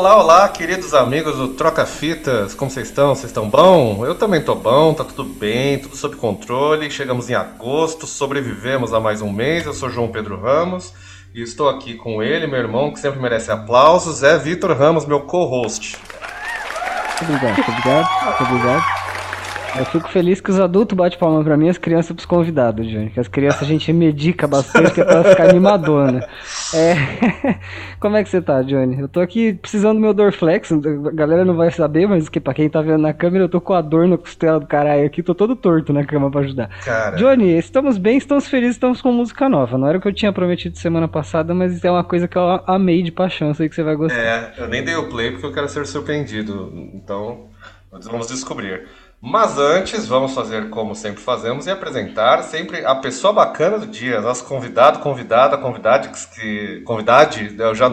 [0.00, 3.14] Olá, olá, queridos amigos do Troca Fitas, como vocês estão?
[3.14, 4.02] Vocês estão bom?
[4.06, 6.90] Eu também tô bom, tá tudo bem, tudo sob controle.
[6.90, 9.66] Chegamos em agosto, sobrevivemos a mais um mês.
[9.66, 10.94] Eu sou João Pedro Ramos
[11.34, 15.20] e estou aqui com ele, meu irmão, que sempre merece aplausos, é Vitor Ramos, meu
[15.20, 15.98] co-host.
[17.20, 18.99] Obrigado, obrigado, obrigado.
[19.78, 22.86] Eu fico feliz que os adultos batem palma pra mim e as crianças pros convidados,
[22.88, 23.10] Johnny.
[23.10, 26.26] Que as crianças a gente medica bastante que é pra ficar animadona.
[26.74, 26.94] É...
[28.00, 29.00] Como é que você tá, Johnny?
[29.00, 30.72] Eu tô aqui precisando do meu Dorflex.
[30.72, 33.60] A galera não vai saber, mas que pra quem tá vendo na câmera, eu tô
[33.60, 35.22] com a dor na costela do caralho aqui.
[35.22, 36.68] Tô todo torto na cama pra ajudar.
[36.84, 37.16] Cara...
[37.16, 39.78] Johnny, estamos bem, estamos felizes, estamos com música nova.
[39.78, 42.62] Não era o que eu tinha prometido semana passada, mas é uma coisa que eu
[42.66, 43.54] amei de paixão.
[43.54, 44.18] Sei que você vai gostar.
[44.18, 46.72] É, eu nem dei o play porque eu quero ser surpreendido.
[46.94, 47.46] Então,
[47.90, 48.82] vamos descobrir.
[49.22, 54.18] Mas antes, vamos fazer como sempre fazemos e apresentar sempre a pessoa bacana do dia,
[54.18, 57.86] nosso convidado, convidada, convidade, que, convidade, eu já,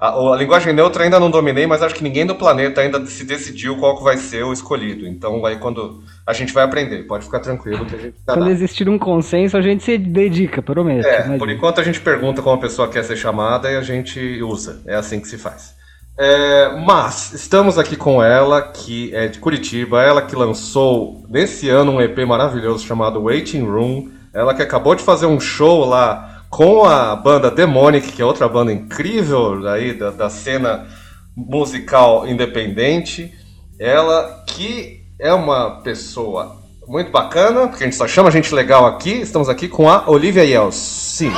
[0.00, 3.24] a, a, linguagem neutra ainda não dominei, mas acho que ninguém do planeta ainda se
[3.24, 5.06] decidiu qual que vai ser o escolhido.
[5.06, 8.50] Então aí quando a gente vai aprender, pode ficar tranquilo que a gente tá Quando
[8.50, 11.06] existir um consenso, a gente se dedica, prometo.
[11.06, 14.42] É, por enquanto a gente pergunta como a pessoa quer ser chamada e a gente
[14.42, 14.82] usa.
[14.84, 15.80] É assim que se faz.
[16.18, 21.92] É, mas estamos aqui com ela, que é de Curitiba, ela que lançou nesse ano
[21.92, 24.10] um EP maravilhoso chamado Waiting Room.
[24.34, 28.48] Ela que acabou de fazer um show lá com a banda Demonic, que é outra
[28.48, 30.86] banda incrível aí da, da cena
[31.34, 33.32] musical independente.
[33.78, 39.12] Ela que é uma pessoa muito bacana, porque a gente só chama gente legal aqui.
[39.12, 40.74] Estamos aqui com a Olivia Yels.
[40.74, 41.32] Sim.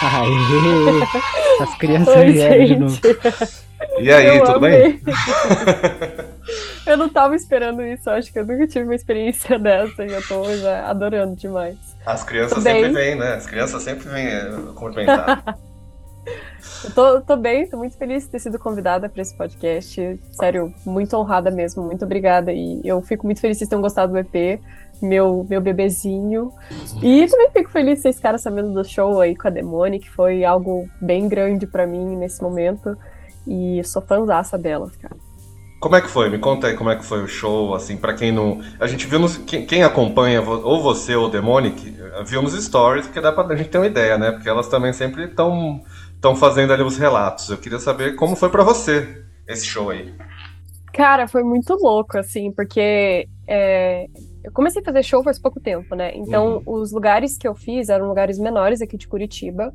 [0.00, 1.42] Aê!
[1.62, 3.00] As crianças Oi, vieram de novo.
[3.98, 5.00] E aí, eu tudo amei.
[5.00, 5.00] bem?
[6.86, 10.22] eu não tava esperando isso, acho que eu nunca tive uma experiência dessa e eu
[10.26, 11.76] tô já adorando demais.
[12.04, 13.34] As crianças sempre vêm, né?
[13.34, 15.56] As crianças sempre vêm eh, cumprimentar.
[16.84, 20.20] eu tô, tô bem, tô muito feliz de ter sido convidada para esse podcast.
[20.32, 22.52] Sério, muito honrada mesmo, muito obrigada.
[22.52, 24.60] E eu fico muito feliz que vocês tenham gostado do EP
[25.02, 26.52] meu, meu bebezinho.
[27.02, 30.08] E também fico feliz de vocês caras sabendo do show aí com a Demone, que
[30.08, 32.96] foi algo bem grande para mim nesse momento.
[33.46, 35.16] E sou fãzaça dela, cara.
[35.80, 36.30] Como é que foi?
[36.30, 38.60] Me conta aí como é que foi o show, assim, para quem não.
[38.78, 39.36] A gente viu nos.
[39.36, 43.78] Quem, acompanha, ou você ou Demonic, viu nos stories, porque dá pra a gente ter
[43.78, 44.30] uma ideia, né?
[44.30, 45.82] Porque elas também sempre estão
[46.22, 47.50] estão fazendo ali os relatos.
[47.50, 50.14] Eu queria saber como foi para você esse show aí.
[50.92, 54.06] Cara, foi muito louco, assim, porque é,
[54.44, 56.12] eu comecei a fazer show faz pouco tempo, né?
[56.14, 56.74] Então, uhum.
[56.74, 59.72] os lugares que eu fiz eram lugares menores aqui de Curitiba.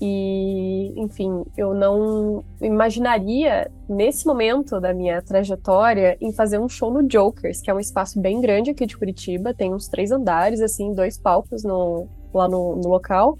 [0.00, 7.08] E, enfim, eu não imaginaria, nesse momento da minha trajetória, em fazer um show no
[7.08, 10.92] Jokers, que é um espaço bem grande aqui de Curitiba, tem uns três andares, assim,
[10.94, 13.36] dois palcos no, lá no, no local.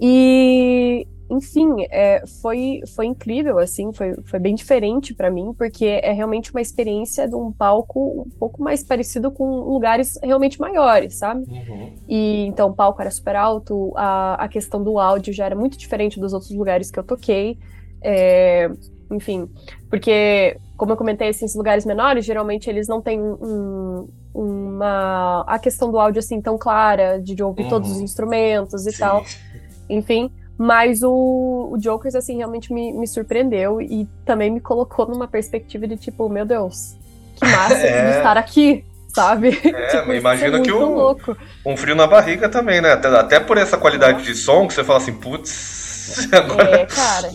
[0.00, 6.12] E enfim, é, foi, foi incrível, assim, foi, foi bem diferente para mim, porque é
[6.12, 11.44] realmente uma experiência de um palco um pouco mais parecido com lugares realmente maiores, sabe?
[11.50, 11.92] Uhum.
[12.08, 15.76] E então o palco era super alto, a, a questão do áudio já era muito
[15.76, 17.58] diferente dos outros lugares que eu toquei.
[18.00, 18.70] É,
[19.10, 19.48] enfim,
[19.90, 25.90] porque, como eu comentei, esses lugares menores, geralmente eles não têm um, uma a questão
[25.90, 27.68] do áudio assim tão clara, de, de ouvir uhum.
[27.68, 28.98] todos os instrumentos e Sim.
[28.98, 29.24] tal.
[29.88, 35.28] Enfim, mas o, o Jokers, assim, realmente me, me surpreendeu e também me colocou numa
[35.28, 36.96] perspectiva de tipo, meu Deus,
[37.36, 38.10] que massa é...
[38.10, 39.56] de estar aqui, sabe?
[39.64, 41.36] É, tipo, imagino é que um, louco.
[41.64, 42.94] um frio na barriga também, né?
[42.94, 46.26] Até, até por essa qualidade de som que você fala assim, putz.
[46.34, 46.80] Agora...
[46.80, 47.30] É, cara.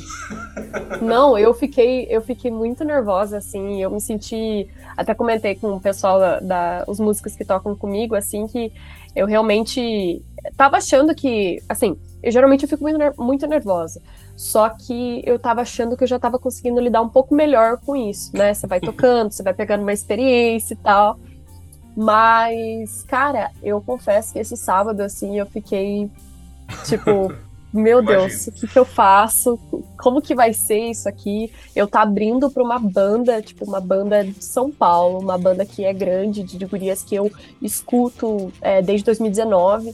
[1.01, 4.67] Não, eu fiquei, eu fiquei muito nervosa, assim, eu me senti.
[4.97, 8.73] Até comentei com o pessoal da, da os músicos que tocam comigo, assim, que
[9.15, 10.21] eu realmente
[10.57, 14.01] tava achando que, assim, eu geralmente eu fico muito, muito nervosa.
[14.35, 17.95] Só que eu tava achando que eu já tava conseguindo lidar um pouco melhor com
[17.95, 18.53] isso, né?
[18.53, 21.19] Você vai tocando, você vai pegando uma experiência e tal.
[21.95, 26.09] Mas, cara, eu confesso que esse sábado, assim, eu fiquei
[26.85, 27.31] tipo,
[27.73, 29.59] meu Deus, o que, que eu faço?
[29.97, 31.51] Como que vai ser isso aqui?
[31.75, 35.83] Eu tá abrindo para uma banda, tipo, uma banda de São Paulo, uma banda que
[35.83, 37.29] é grande, de gurias que eu
[37.61, 39.93] escuto é, desde 2019.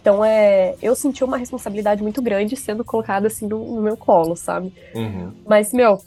[0.00, 4.34] Então, é, eu senti uma responsabilidade muito grande sendo colocada assim no, no meu colo,
[4.34, 4.72] sabe?
[4.94, 5.32] Uhum.
[5.46, 5.98] Mas, meu,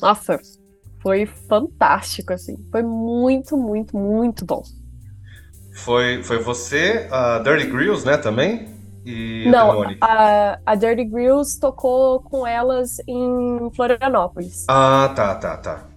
[0.00, 0.40] nossa,
[1.02, 2.56] foi fantástico, assim.
[2.70, 4.62] Foi muito, muito, muito bom.
[5.74, 8.66] Foi, foi você, a Dirty Grills, né, também?
[9.06, 14.64] E Não, a, a Dirty Grills tocou com elas em Florianópolis.
[14.68, 15.87] Ah, tá, tá, tá.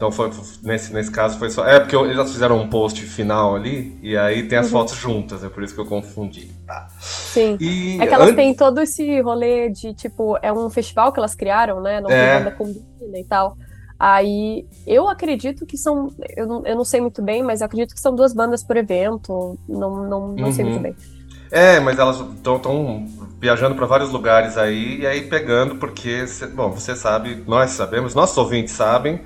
[0.00, 0.30] Então foi
[0.62, 1.68] nesse, nesse caso foi só.
[1.68, 4.72] É porque eles fizeram um post final ali e aí tem as uhum.
[4.72, 6.50] fotos juntas, é por isso que eu confundi.
[6.66, 6.88] Tá.
[6.98, 7.58] Sim.
[7.60, 11.34] E é que elas têm todo esse rolê de tipo, é um festival que elas
[11.34, 12.00] criaram, né?
[12.00, 12.38] Não é.
[12.38, 13.58] banda combina e tal.
[13.98, 16.10] Aí eu acredito que são.
[16.34, 18.78] Eu não, eu não sei muito bem, mas eu acredito que são duas bandas por
[18.78, 19.58] evento.
[19.68, 20.52] Não, não, não uhum.
[20.52, 20.96] sei muito bem.
[21.50, 23.06] É, mas elas estão
[23.38, 26.24] viajando para vários lugares aí e aí pegando, porque,
[26.54, 29.20] bom, você sabe, nós sabemos, nossos ouvintes sabem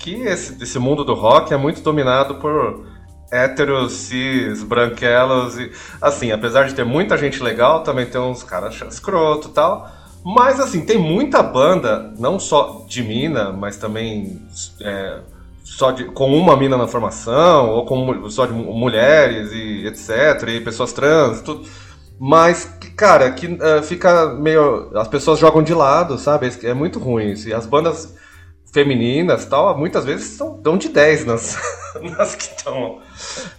[0.00, 2.86] que esse, esse mundo do rock é muito dominado por
[3.30, 5.70] héteros, cis, branquelos e
[6.02, 9.88] assim, apesar de ter muita gente legal, também tem uns caras escroto e tal.
[10.24, 14.42] Mas assim, tem muita banda, não só de mina, mas também
[14.80, 15.20] é,
[15.62, 20.60] só de, com uma mina na formação, ou com só de mulheres e etc, e
[20.60, 21.66] pessoas trans, tudo.
[22.18, 24.90] Mas, cara, que uh, fica meio.
[24.94, 26.50] As pessoas jogam de lado, sabe?
[26.64, 27.48] É muito ruim isso.
[27.48, 28.14] E as bandas
[28.72, 31.58] femininas tal, muitas vezes estão de 10 nas,
[32.16, 33.00] nas que estão,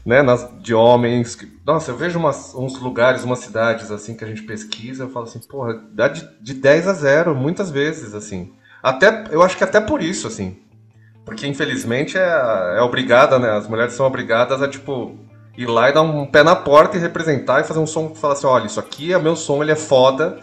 [0.06, 1.38] né, nas de homens.
[1.66, 5.26] Nossa, eu vejo umas, uns lugares, umas cidades assim que a gente pesquisa, eu falo
[5.26, 8.54] assim, porra, dá de, de 10 a 0, muitas vezes, assim.
[8.82, 10.58] Até, eu acho que até por isso, assim.
[11.26, 15.16] Porque infelizmente é, é obrigada, né, as mulheres são obrigadas a, tipo,
[15.58, 18.18] ir lá e dar um pé na porta e representar e fazer um som que
[18.18, 20.40] fala assim, olha, isso aqui é meu som, ele é foda.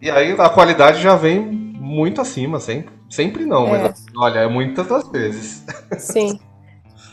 [0.00, 2.95] E aí a qualidade já vem muito acima, sempre.
[3.08, 3.82] Sempre não, é.
[3.82, 5.64] mas olha, é muitas das vezes.
[5.98, 6.38] Sim.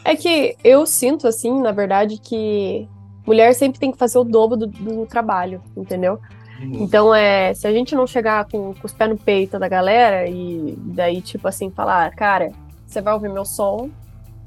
[0.03, 2.87] É que eu sinto, assim, na verdade, que
[3.25, 6.19] mulher sempre tem que fazer o dobro do, do trabalho, entendeu?
[6.59, 6.83] Uhum.
[6.83, 10.27] Então, é, se a gente não chegar com, com, os pés no peito da galera
[10.27, 12.51] e daí, tipo assim, falar, cara,
[12.85, 13.89] você vai ouvir meu som,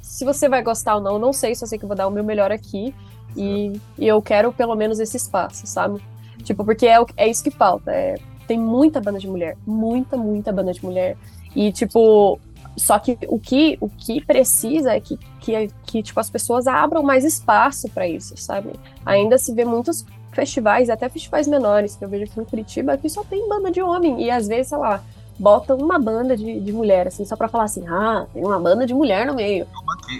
[0.00, 2.10] se você vai gostar ou não, não sei, só sei que eu vou dar o
[2.10, 2.94] meu melhor aqui
[3.36, 6.00] e, e eu quero pelo menos esse espaço, sabe?
[6.42, 8.16] Tipo, porque é, é isso que falta, é,
[8.46, 11.16] tem muita banda de mulher, muita, muita banda de mulher.
[11.56, 12.38] E, tipo,
[12.76, 17.02] só que o que, o que precisa é que, que, que tipo, as pessoas abram
[17.02, 18.72] mais espaço para isso, sabe?
[19.04, 23.08] Ainda se vê muitos festivais, até festivais menores, que eu vejo aqui em Curitiba, que
[23.08, 24.22] só tem banda de homem.
[24.22, 25.02] E às vezes, sei lá,
[25.38, 28.86] botam uma banda de, de mulher, assim, só pra falar assim, ah, tem uma banda
[28.86, 29.66] de mulher no meio.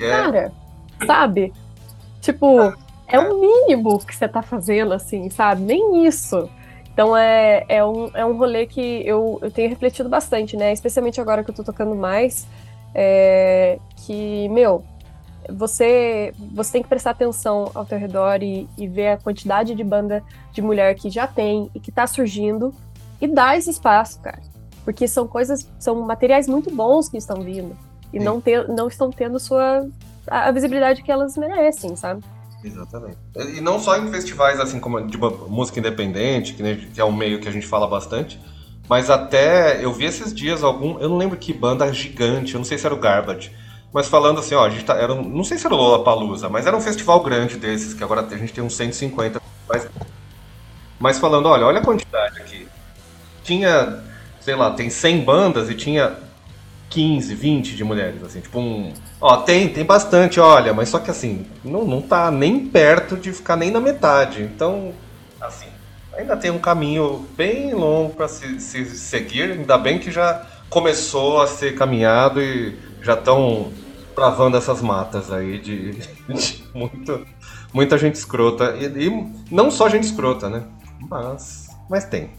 [0.01, 0.09] É.
[0.09, 0.53] Cara,
[1.07, 1.53] sabe?
[2.23, 2.73] Tipo,
[3.07, 5.61] é o mínimo que você tá fazendo, assim, sabe?
[5.61, 6.49] Nem isso.
[6.97, 10.73] Então é, é, um, é um rolê que eu, eu tenho refletido bastante, né?
[10.73, 12.47] Especialmente agora que eu tô tocando mais.
[12.95, 14.83] É, que, meu,
[15.51, 19.85] você, você tem que prestar atenção ao teu redor e, e, ver a quantidade de
[19.85, 22.73] banda de mulher que já tem e que tá surgindo
[23.21, 24.41] e dar esse espaço, cara.
[24.83, 27.77] Porque são coisas, são materiais muito bons que estão vindo
[28.11, 29.87] e não, ter, não estão tendo sua,
[30.27, 32.25] a, a visibilidade que elas merecem, sabe?
[32.67, 33.17] Exatamente.
[33.57, 37.49] E não só em festivais assim como de música independente, que é um meio que
[37.49, 38.41] a gente fala bastante,
[38.89, 42.65] mas até eu vi esses dias algum, eu não lembro que banda gigante, eu não
[42.65, 43.53] sei se era o Garbage,
[43.93, 46.67] mas falando assim, ó, a gente tá, era, não sei se era o Lollapalooza, mas
[46.67, 49.89] era um festival grande desses, que agora a gente tem uns 150, mas,
[50.99, 52.69] mas falando, olha, olha a quantidade aqui.
[53.43, 54.03] Tinha,
[54.41, 56.17] sei lá, tem 100 bandas e tinha
[56.91, 58.93] 15, 20 de mulheres, assim, tipo um.
[59.21, 63.33] Ó, tem, tem bastante, olha, mas só que assim, não, não tá nem perto de
[63.33, 64.43] ficar nem na metade.
[64.43, 64.93] Então,
[65.41, 65.67] assim,
[66.17, 71.41] ainda tem um caminho bem longo para se, se seguir, ainda bem que já começou
[71.41, 73.73] a ser caminhado e já estão
[74.15, 75.93] bravando essas matas aí de,
[76.33, 77.27] de muito,
[77.73, 78.77] muita gente escrota.
[78.77, 80.65] E, e não só gente escrota, né?
[81.09, 82.31] Mas, mas tem.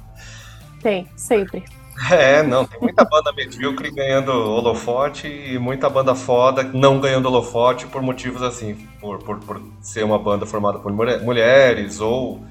[0.81, 1.63] Tem, sempre.
[2.11, 7.87] É, não, tem muita banda medíocre ganhando holofote e muita banda foda não ganhando holofote
[7.87, 12.45] por motivos assim, por, por, por ser uma banda formada por mulheres ou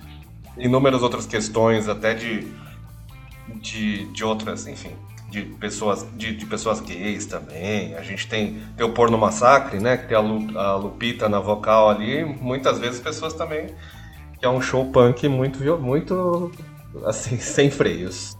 [0.58, 2.48] inúmeras outras questões, até de,
[3.60, 4.92] de, de outras, enfim,
[5.30, 7.94] de pessoas, de, de, pessoas gays também.
[7.94, 11.40] A gente tem, tem o Porno Massacre, né, que tem a, Lu, a Lupita na
[11.40, 13.68] vocal ali, muitas vezes pessoas também,
[14.38, 16.50] que é um show punk muito, muito
[17.04, 18.36] assim, sem freios.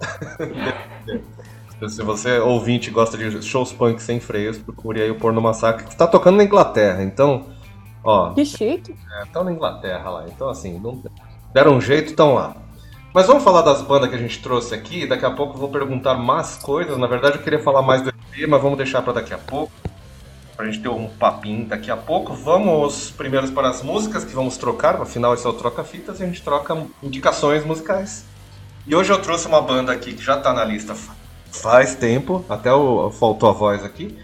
[1.89, 5.93] Se você, ouvinte, gosta de shows punk sem freios, procure aí o Porno Massacre, que
[5.93, 7.47] está tocando na Inglaterra, então,
[8.03, 8.33] ó...
[8.33, 8.95] Que chique!
[9.23, 11.03] Estão é, na Inglaterra lá, então assim, não,
[11.53, 12.57] deram um jeito, estão lá.
[13.13, 15.69] Mas vamos falar das bandas que a gente trouxe aqui, daqui a pouco eu vou
[15.69, 19.15] perguntar mais coisas, na verdade eu queria falar mais do EP, mas vamos deixar para
[19.15, 19.73] daqui a pouco,
[20.57, 22.33] pra gente ter um papinho daqui a pouco.
[22.33, 26.25] Vamos primeiro para as músicas que vamos trocar, afinal esse é o Troca Fitas e
[26.25, 28.25] a gente troca indicações musicais.
[28.87, 30.95] E hoje eu trouxe uma banda aqui que já tá na lista
[31.50, 34.16] faz tempo, até o, faltou a voz aqui.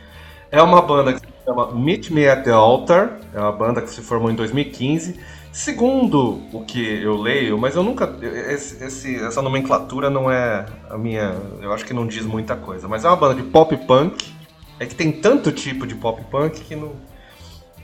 [0.52, 3.90] É uma banda que se chama Meet Me at the Altar, é uma banda que
[3.90, 5.18] se formou em 2015.
[5.50, 8.16] Segundo o que eu leio, mas eu nunca.
[8.22, 11.34] Esse, esse, essa nomenclatura não é a minha.
[11.60, 14.32] Eu acho que não diz muita coisa, mas é uma banda de pop punk
[14.78, 16.92] É que tem tanto tipo de pop punk que não.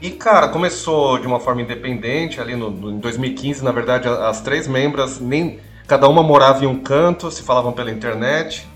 [0.01, 4.39] E, cara, começou de uma forma independente, ali no, no, em 2015, na verdade, as
[4.39, 5.59] três membras, nem
[5.89, 8.69] cada uma morava em um canto, se falavam pela internet.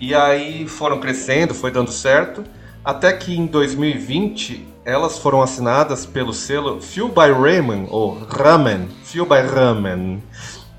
[0.00, 2.42] E aí foram crescendo, foi dando certo,
[2.82, 9.26] até que em 2020 elas foram assinadas pelo selo Feel by Ramen, ou Ramen, Feel
[9.26, 10.20] by Ramen,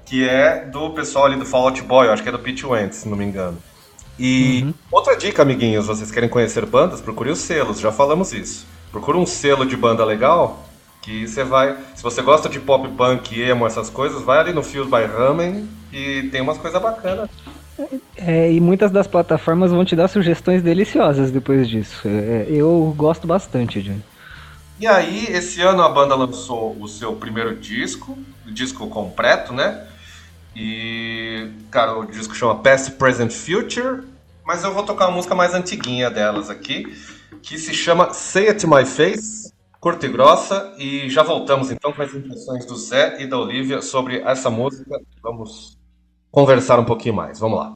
[0.06, 2.98] que é do pessoal ali do Fall Out Boy, acho que é do Pete Wentz,
[2.98, 3.58] se não me engano.
[4.20, 4.74] E uhum.
[4.92, 8.66] outra dica, amiguinhos, vocês querem conhecer bandas, procure os selos, já falamos isso.
[8.92, 10.66] Procura um selo de banda legal,
[11.04, 11.78] que você vai.
[11.96, 15.70] Se você gosta de pop punk, emo, essas coisas, vai ali no Feel by Ramen
[15.92, 17.30] e tem umas coisas bacanas.
[18.16, 22.08] É, e muitas das plataformas vão te dar sugestões deliciosas depois disso.
[22.08, 24.04] É, eu gosto bastante, Johnny.
[24.80, 29.86] E aí, esse ano a banda lançou o seu primeiro disco, disco completo, né?
[30.56, 34.04] E, cara, o disco chama Past, Present, Future,
[34.46, 36.96] mas eu vou tocar uma música mais antiguinha delas aqui,
[37.42, 39.43] que se chama Say It To My Face,
[39.84, 43.82] curta e grossa, e já voltamos então com as impressões do Zé e da Olivia
[43.82, 44.98] sobre essa música.
[45.22, 45.78] Vamos
[46.32, 47.38] conversar um pouquinho mais.
[47.38, 47.74] Vamos lá.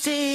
[0.00, 0.29] Esse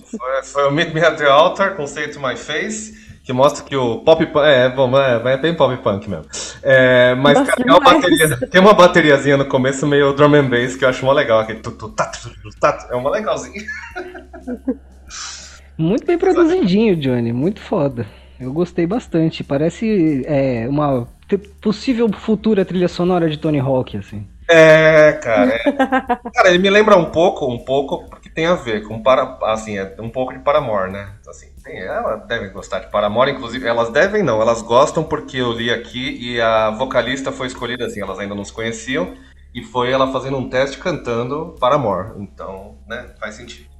[0.00, 3.64] foi, foi, o Meet Me at the Altar com Say to My Face, que mostra
[3.64, 4.46] que o pop punk.
[4.46, 6.26] É, bom, é, é bem pop punk mesmo.
[6.62, 10.76] É, mas cara, tem, uma bateria, tem uma bateriazinha no começo meio drum and bass
[10.76, 11.40] que eu acho mó legal.
[11.40, 13.64] Aquele tu, tu, tá, tu, tá, é uma legalzinha.
[15.78, 17.32] Muito bem produzidinho, Johnny.
[17.32, 18.06] Muito foda.
[18.40, 19.44] Eu gostei bastante.
[19.44, 21.06] Parece é, uma
[21.60, 24.26] possível futura trilha sonora de Tony Hawk, assim.
[24.48, 25.52] É, cara.
[25.54, 26.30] É.
[26.32, 28.04] Cara, ele me lembra um pouco, um pouco,
[28.36, 31.08] tem a ver com para, assim, é um pouco de Paramore, né?
[31.26, 35.52] Assim, tem, ela deve gostar de Paramore, inclusive, elas devem não, elas gostam porque eu
[35.52, 39.14] li aqui e a vocalista foi escolhida assim, elas ainda não se conheciam
[39.54, 42.12] e foi ela fazendo um teste cantando Paramore.
[42.18, 43.70] Então, né, faz sentido.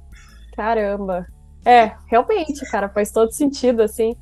[0.55, 1.27] Caramba.
[1.63, 4.15] É, realmente, cara, faz todo sentido assim.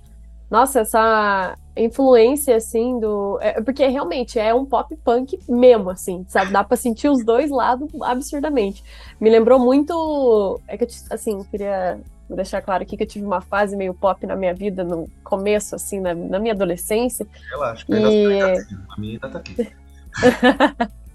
[0.52, 3.38] Nossa, essa influência, assim, do.
[3.42, 6.52] É, porque realmente é um pop punk mesmo, assim, sabe?
[6.52, 8.84] Dá pra sentir os dois lados absurdamente.
[9.20, 10.60] Me lembrou muito.
[10.68, 14.26] É que eu, assim, queria deixar claro aqui que eu tive uma fase meio pop
[14.26, 17.28] na minha vida, no começo, assim, na, na minha adolescência.
[17.52, 17.94] Relaxa, e...
[17.94, 19.56] a minha ainda tá aqui.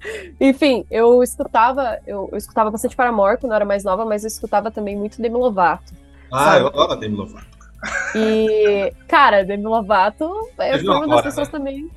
[0.40, 4.28] Enfim, eu escutava, eu, eu, escutava bastante Paramore quando eu era mais nova, mas eu
[4.28, 5.92] escutava também muito Demi Lovato.
[6.32, 6.60] Ah, sabe?
[6.60, 7.59] eu adoro Demi Lovato.
[8.14, 11.52] E, cara, Demi Lovato é uma das pessoas né?
[11.52, 11.90] também.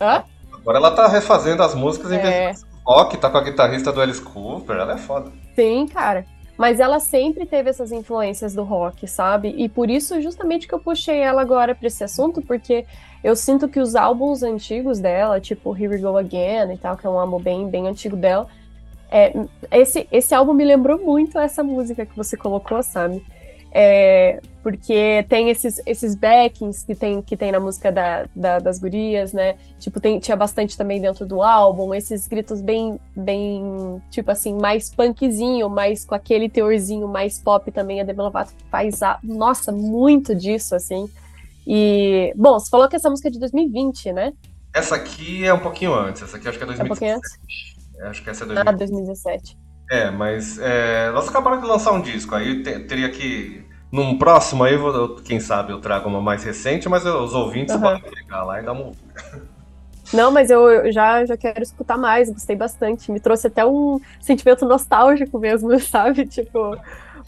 [0.00, 0.24] Hã?
[0.52, 2.20] Agora ela tá refazendo as músicas em é...
[2.20, 5.32] vez de rock, tá com a guitarrista do Alice Cooper, ela é foda.
[5.54, 6.26] Sim, cara.
[6.56, 9.54] Mas ela sempre teve essas influências do rock, sabe?
[9.56, 12.84] E por isso, justamente, que eu puxei ela agora pra esse assunto, porque
[13.24, 17.06] eu sinto que os álbuns antigos dela, tipo Here We Go Again e tal, que
[17.06, 18.46] é um álbum bem, bem antigo dela,
[19.10, 19.32] é,
[19.70, 23.24] esse, esse álbum me lembrou muito essa música que você colocou, sabe?
[23.70, 28.78] É, porque tem esses, esses backings que tem, que tem na música da, da, das
[28.78, 29.56] gurias, né?
[29.78, 34.94] Tipo, tem, tinha bastante também dentro do álbum, esses gritos bem, bem, tipo assim, mais
[34.94, 38.00] punkzinho, mais com aquele teorzinho mais pop também.
[38.00, 41.10] A Demi Lovato faz, a, nossa, muito disso, assim.
[41.66, 44.32] E, bom, você falou que essa música é de 2020, né?
[44.74, 46.80] Essa aqui é um pouquinho antes, essa aqui acho que é 2017.
[46.80, 48.08] É um pouquinho antes?
[48.08, 48.68] Acho que essa é 2017.
[48.68, 49.58] Ah, 2017.
[49.90, 53.62] É, mas é, elas acabaram de lançar um disco, aí te, teria que.
[53.92, 57.82] Num próximo aí, eu, quem sabe eu trago uma mais recente, mas os ouvintes uhum.
[57.82, 58.92] podem pegar lá e dar uma
[60.14, 63.12] Não, mas eu já, já quero escutar mais, gostei bastante.
[63.12, 66.26] Me trouxe até um sentimento nostálgico mesmo, sabe?
[66.26, 66.74] Tipo,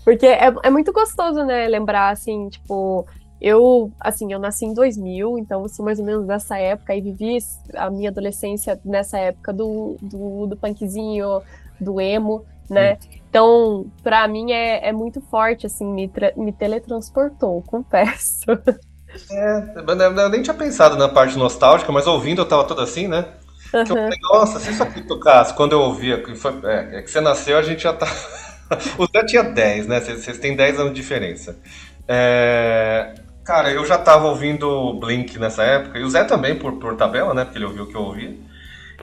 [0.02, 1.68] porque é, é muito gostoso, né?
[1.68, 3.06] Lembrar, assim, tipo,
[3.38, 7.36] eu, assim, eu nasci em 2000, então sou mais ou menos dessa época e vivi
[7.74, 11.42] a minha adolescência nessa época do, do, do punkzinho,
[11.78, 12.98] do emo né?
[13.28, 18.44] Então, para mim é, é muito forte, assim, me, me teletransportou, confesso.
[19.30, 23.26] É, eu nem tinha pensado na parte nostálgica, mas ouvindo eu tava todo assim, né?
[23.72, 23.86] Uhum.
[23.86, 27.58] Falei, nossa, se isso aqui tocasse, quando eu ouvia, foi, é, é, que você nasceu,
[27.58, 28.06] a gente já tá.
[28.96, 30.00] o Zé tinha 10, né?
[30.00, 31.58] Vocês têm 10 anos de diferença.
[32.06, 33.14] É...
[33.44, 37.34] Cara, eu já tava ouvindo Blink nessa época, e o Zé também, por, por tabela,
[37.34, 37.44] né?
[37.44, 38.34] Porque ele ouviu o que eu ouvia.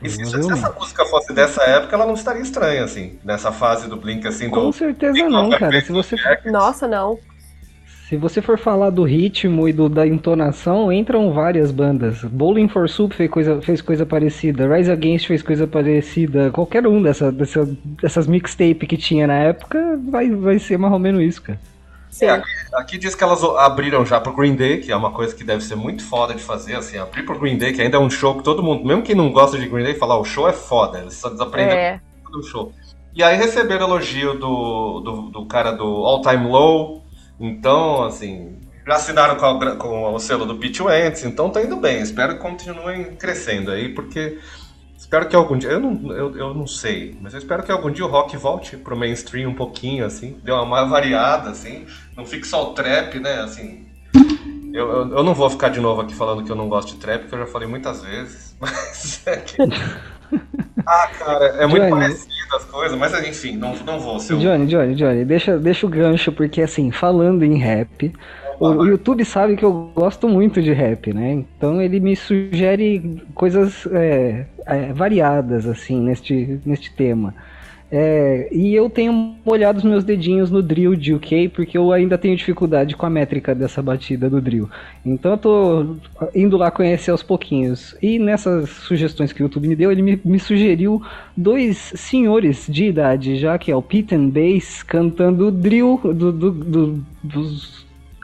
[0.03, 3.87] E se, se, essa música fosse dessa época, ela não estaria estranha, assim, nessa fase
[3.87, 4.73] do Blink, assim, Com do...
[4.73, 5.79] certeza não, cara.
[5.81, 6.15] Se você.
[6.45, 7.19] Nossa, não.
[8.11, 12.21] Se você for falar do ritmo e do, da entonação, entram várias bandas.
[12.25, 17.01] Bowling for Soup fez coisa, fez coisa parecida, Rise Against fez coisa parecida, qualquer um
[17.01, 17.65] dessa, dessa,
[18.01, 21.57] dessas mixtape que tinha na época vai, vai ser mais ou menos isso, cara.
[22.19, 25.34] É, aqui, aqui, diz que elas abriram já pro Green Day, que é uma coisa
[25.34, 28.00] que deve ser muito foda de fazer, assim, abrir pro Green Day, que ainda é
[28.00, 30.47] um show que todo mundo, mesmo quem não gosta de Green Day, fala, o show
[30.47, 32.02] é foda, eles só desaprendem é.
[32.32, 32.74] do show.
[33.13, 37.04] E aí receberam elogio do, do, do, cara do All Time Low,
[37.39, 41.78] então, assim, já assinaram com, a, com o selo do Pete Wentz, então tá indo
[41.78, 44.38] bem, espero que continuem crescendo aí, porque
[45.12, 45.71] Espero que algum dia.
[45.71, 48.78] Eu não, eu, eu não sei, mas eu espero que algum dia o rock volte
[48.78, 50.38] pro mainstream um pouquinho, assim.
[50.41, 51.86] Dê uma variada, assim.
[52.15, 53.41] Não fique só o trap, né?
[53.41, 53.88] Assim.
[54.74, 56.95] Eu, eu, eu, não vou ficar de novo aqui falando que eu não gosto de
[56.95, 58.56] trap, porque eu já falei muitas vezes.
[58.62, 59.58] Mas é que.
[60.88, 64.38] Ah, cara, é muito Johnny, parecido as coisas, mas enfim, não, não vou ser.
[64.38, 68.13] Johnny, Johnny, Johnny, deixa, deixa o gancho, porque assim, falando em rap,
[68.62, 71.43] o, o, YouTube sabe que eu gosto muito de rap, né?
[71.58, 77.34] Então ele me sugere coisas é, é, variadas, assim, neste, neste tema.
[77.93, 82.17] É, e eu tenho molhado os meus dedinhos no drill de UK, porque eu ainda
[82.17, 84.69] tenho dificuldade com a métrica dessa batida do drill.
[85.04, 85.95] Então eu tô
[86.34, 87.93] indo lá conhecer aos pouquinhos.
[88.02, 91.02] E nessas sugestões que o YouTube me deu, ele me, me sugeriu
[91.36, 96.52] dois senhores de idade já, que é o Pete and Bass, cantando drill do, do,
[96.52, 97.80] do, dos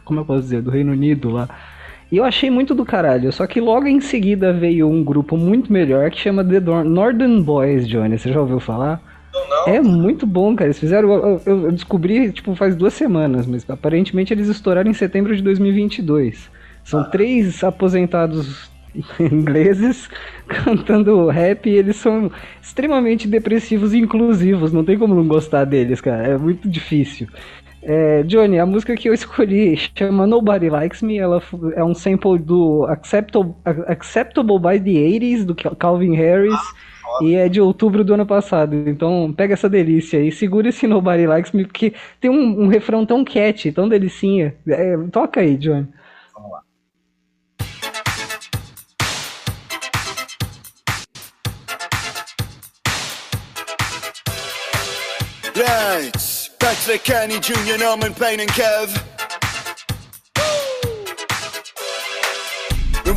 [0.07, 1.47] como eu posso dizer, do Reino Unido lá.
[2.11, 5.71] E eu achei muito do caralho, só que logo em seguida veio um grupo muito
[5.71, 8.17] melhor que chama The Northern Boys, Johnny.
[8.17, 9.01] Você já ouviu falar?
[9.33, 9.67] Não, não.
[9.67, 10.67] É muito bom, cara.
[10.67, 11.11] Eles fizeram.
[11.11, 16.49] Eu, eu, descobri, tipo, faz duas semanas, mas aparentemente eles estouraram em setembro de 2022.
[16.83, 17.03] São ah.
[17.03, 18.71] três aposentados
[19.19, 20.09] ingleses
[20.47, 24.71] cantando rap e eles são extremamente depressivos e inclusivos.
[24.71, 26.25] Não tem como não gostar deles, cara.
[26.25, 27.27] É muito difícil.
[27.89, 31.19] É, Johnny, a música que eu escolhi chama Nobody Likes Me.
[31.19, 31.41] Ela
[31.73, 33.55] é um sample do Acceptable,
[33.87, 36.53] Acceptable by the 80s, do Calvin Harris.
[36.53, 38.75] Ah, e é de outubro do ano passado.
[38.75, 43.05] Então pega essa delícia e segura esse Nobody Likes Me, porque tem um, um refrão
[43.05, 44.53] tão cat, tão delicinha.
[44.67, 45.87] É, toca aí, Johnny.
[46.35, 46.61] Vamos lá.
[55.55, 56.36] Right.
[56.67, 59.16] To Kenny Jr., Norman, Payne and Kev.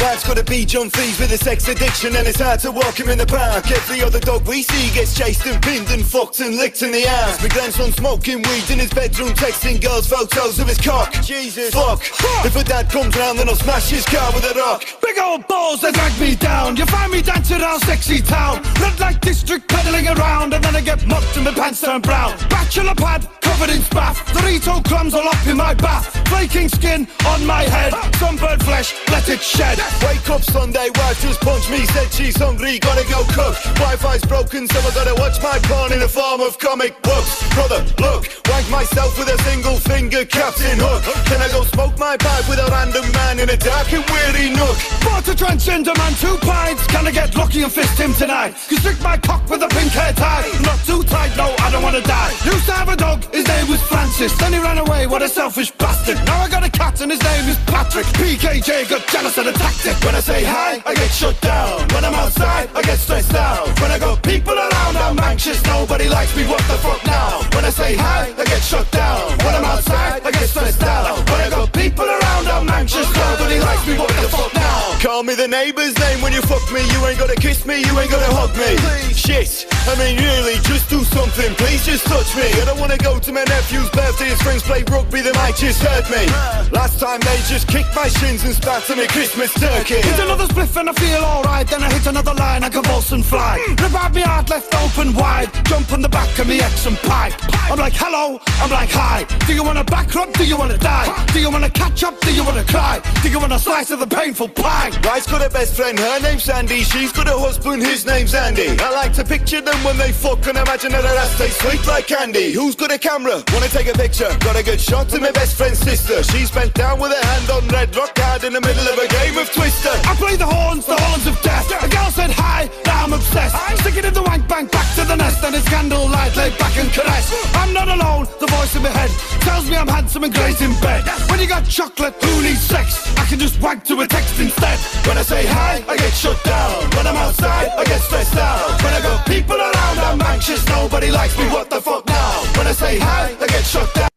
[0.00, 3.08] Wife's gotta be John Thieves with a sex addiction and it's hard to walk him
[3.08, 3.70] in the park.
[3.70, 7.04] Every other dog we see gets chased and pinned and fucked and licked in the
[7.06, 7.42] ass.
[7.42, 11.12] My grandson smoking weed in his bedroom, texting girls photos of his cock.
[11.22, 12.00] Jesus, fuck.
[12.44, 14.84] If a dad comes round, then I'll smash his car with a rock.
[15.02, 16.76] Big old balls that drag me down.
[16.76, 18.62] You find me dancing around sexy town.
[18.80, 22.36] Red light district peddling around, and then I get mucked and my pants turn brown.
[22.48, 24.16] Bachelor pad covered in spaff.
[24.32, 26.06] Dorito crumbs all up in my bath.
[26.28, 27.92] Flaking skin on my head.
[28.20, 29.78] Sunbird flesh, let it shed.
[30.06, 33.56] Wake up Sunday, wife just punched me, said she's hungry, gotta go cook.
[33.80, 37.42] Wi-Fi's broken, so I gotta watch my porn in the form of comic books.
[37.54, 41.02] Brother, look, wank myself with a single finger, Captain Hook.
[41.26, 44.50] Can I go smoke my pipe with a random man in a dark and weary
[44.50, 44.76] nook?
[45.04, 46.86] Bought a transgender man two pints.
[46.86, 48.56] Can I get lucky and fist him tonight?
[48.56, 50.48] stick my cock with a pink hair tie.
[50.62, 52.32] Not too tight, no, I don't wanna die.
[52.44, 54.32] Used to have a dog, his name was Francis.
[54.38, 56.16] Then he ran away, what a selfish bastard.
[56.26, 58.06] Now I got a cat and his name is Patrick.
[58.18, 60.04] PKJ got jealous and attacked it.
[60.04, 61.86] When I say hi, I get shut down.
[61.94, 63.66] When I'm outside, I get stressed out.
[63.80, 65.62] When I got people around, I'm anxious.
[65.64, 66.44] Nobody likes me.
[66.46, 67.40] What the fuck now?
[67.54, 69.38] When I say hi, I get shut down.
[69.44, 71.16] When I'm outside, I get stressed out.
[71.30, 73.08] When I got people around, I'm anxious.
[73.14, 73.98] Nobody likes me.
[73.98, 74.79] What the fuck now?
[75.00, 76.84] Call me the neighbor's name when you fuck me.
[76.92, 77.80] You ain't gotta kiss me.
[77.80, 78.76] You ain't gotta hug me.
[79.16, 79.64] Shit.
[79.88, 81.54] I mean, really, just do something.
[81.56, 82.44] Please just touch me.
[82.60, 84.28] I don't wanna go to my nephew's birthday.
[84.28, 85.22] His friends play rugby.
[85.22, 86.28] They might just hurt me.
[86.28, 86.68] Uh.
[86.70, 90.04] Last time they just kicked my shins and spat on me Christmas turkey.
[90.04, 91.66] Hit another spliff and I feel alright.
[91.66, 93.56] Then I hit another line, I convulse and fly.
[93.80, 95.48] Revive me heart left open wide.
[95.64, 97.32] Jump on the back of me X and pipe.
[97.72, 99.24] I'm like, hello, I'm like, hi.
[99.46, 100.30] Do you wanna back up?
[100.34, 101.08] Do you wanna die?
[101.32, 102.20] Do you wanna catch up?
[102.20, 103.00] Do you wanna cry?
[103.22, 104.89] Do you want a slice of the painful pie?
[105.04, 106.80] Wife's got a best friend, her name's Sandy.
[106.82, 108.68] She's got a husband, his name's Andy.
[108.78, 111.86] I like to picture them when they fuck and imagine that her ass tastes sweet
[111.86, 112.52] like candy.
[112.52, 113.42] Who's got a camera?
[113.52, 114.30] Wanna take a picture?
[114.40, 116.22] Got a good shot of my best friend's sister.
[116.22, 119.08] She's bent down with her hand on red rock hard in the middle of a
[119.08, 119.92] game of Twister.
[120.04, 121.70] I play the horns, the horns of death.
[121.70, 123.54] A girl said hi, now I'm obsessed.
[123.54, 126.58] I stick it in the wank bank, back to the nest, and it's candlelight, laid
[126.58, 127.30] back and caress.
[127.54, 129.10] I'm not alone, the voice in my head
[129.42, 131.04] tells me I'm handsome and great in bed.
[131.30, 133.06] When you got chocolate, who needs sex?
[133.16, 134.79] I can just wank to a text instead.
[135.06, 136.90] When I say hi, I get shut down.
[136.96, 138.82] When I'm outside, I get stressed out.
[138.82, 140.66] When I got people around, I'm anxious.
[140.68, 141.46] Nobody likes me.
[141.48, 142.32] What the fuck now?
[142.56, 144.08] When I say hi, I get shut down.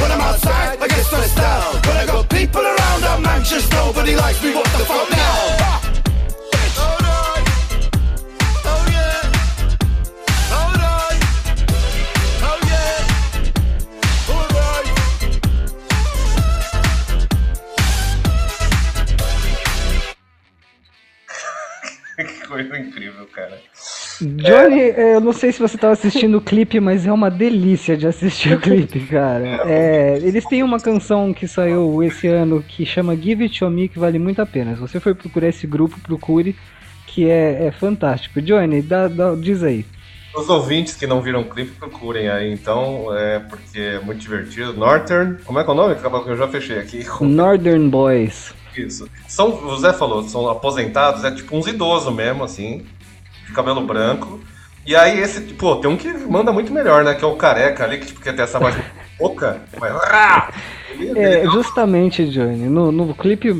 [0.00, 1.86] When I'm outside, I get stressed out.
[1.86, 3.70] When I got people around, I'm anxious.
[3.70, 4.54] Nobody likes me.
[4.54, 5.61] What the fuck now?
[22.52, 23.58] Coisa incrível, cara.
[24.20, 27.96] Johnny, é, eu não sei se você estava assistindo o clipe, mas é uma delícia
[27.96, 29.62] de assistir o clipe, cara.
[29.66, 33.88] É, eles têm uma canção que saiu esse ano que chama Give It To Me,
[33.88, 34.74] que vale muito a pena.
[34.74, 36.54] Se você for procurar esse grupo, procure,
[37.06, 38.40] que é, é fantástico.
[38.40, 39.84] Johnny, dá, dá- diz aí.
[40.34, 44.72] Os ouvintes que não viram o clipe, procurem aí, então, é porque é muito divertido.
[44.72, 45.92] Northern, como é que é o nome?
[45.94, 47.04] Acabou que Eu já fechei aqui.
[47.20, 48.54] Northern Boys.
[48.76, 49.08] Isso.
[49.28, 52.84] São, o Zé falou, são aposentados, é tipo uns idosos mesmo, assim,
[53.46, 54.40] de cabelo branco.
[54.86, 57.14] E aí esse, pô, tem um que manda muito melhor, né?
[57.14, 58.74] Que é o careca ali, que tipo, quer ter essa voz
[59.18, 59.60] boca.
[59.78, 59.92] Mas,
[61.16, 62.66] É, ele- justamente, Johnny.
[62.68, 63.52] No, no clipe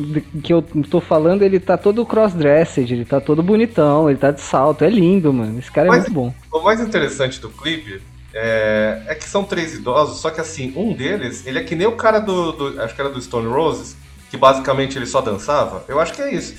[0.42, 4.40] que eu tô falando, ele tá todo cross-dressed, ele tá todo bonitão, ele tá de
[4.40, 4.84] salto.
[4.84, 5.58] É lindo, mano.
[5.58, 6.34] Esse cara é Mas- muito bom.
[6.52, 8.02] O mais interessante do clipe
[8.34, 11.86] é, é que são três idosos, só que assim, um deles, ele é que nem
[11.86, 13.96] o cara do, do- Acho que era do Stone Roses,
[14.32, 15.84] que basicamente ele só dançava.
[15.86, 16.54] Eu acho que é isso.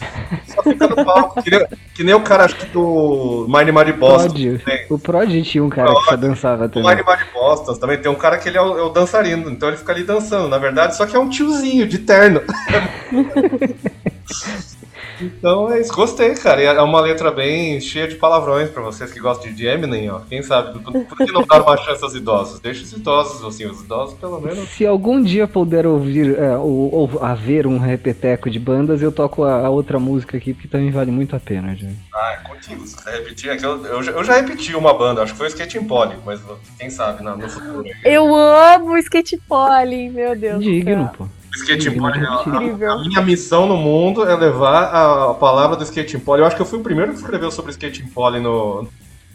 [0.45, 1.41] Só fica no palco.
[1.41, 4.59] que, nem, que nem o cara, acho que do Mighty Mighty Boston.
[4.91, 6.95] O Prod tinha um cara que só dançava O também.
[6.95, 9.69] Mighty Mighty Boston também tem um cara que ele é o, é o dançarino, então
[9.69, 10.47] ele fica ali dançando.
[10.49, 12.41] Na verdade, só que é um tiozinho de terno.
[15.21, 16.61] Então é isso, gostei, cara.
[16.61, 20.19] E é uma letra bem cheia de palavrões pra vocês que gostam de Eminem, ó.
[20.21, 20.79] Quem sabe?
[20.79, 22.59] Por, que não dar uma chance aos idosos?
[22.59, 24.67] Deixa os idosos, assim, os idosos pelo menos.
[24.69, 29.43] Se algum dia puder ouvir é, ou, ou haver um repeteco de bandas, eu toco
[29.43, 31.95] a, a outra música aqui, porque também vale muito a pena, Johnny.
[32.13, 32.85] Ah, é contigo.
[32.87, 35.37] Se quiser repetir, é que eu, eu, já- eu já repeti uma banda, acho que
[35.37, 36.41] foi o Skate Poli, mas
[36.79, 37.83] quem sabe no, no futuro.
[38.03, 40.63] Eu amo o skate poly, meu Deus.
[40.63, 41.11] do Digno, céu.
[41.17, 41.42] pô.
[41.53, 45.77] O Skate Digno Poli, a, a minha missão no mundo é levar a, a palavra
[45.77, 46.41] do Skate Poli.
[46.41, 48.87] Eu acho que eu fui o primeiro que escreveu sobre Skate Poli no,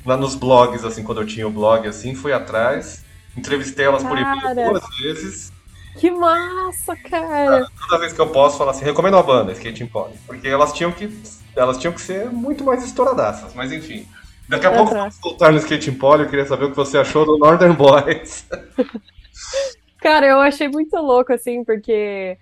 [0.05, 3.05] lá nos blogs, assim, quando eu tinha o blog, assim, fui atrás,
[3.37, 5.53] entrevistei elas por e-mail duas vezes.
[5.97, 7.69] Que massa, cara.
[7.89, 10.15] Toda vez que eu posso falar assim, recomendo a banda, Skate Poli.
[10.27, 11.09] Porque elas tinham que.
[11.55, 14.07] Elas tinham que ser muito mais estouradaças, mas enfim.
[14.49, 15.01] Daqui a pouco Aham.
[15.01, 18.45] vamos voltar no Skate Poli, eu queria saber o que você achou do Northern Boys.
[20.01, 22.39] Cara, eu achei muito louco, assim, porque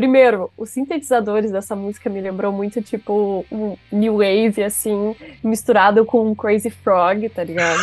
[0.00, 6.30] Primeiro, os sintetizadores dessa música me lembrou muito, tipo, um New Wave, assim, misturado com
[6.30, 7.82] um Crazy Frog, tá ligado?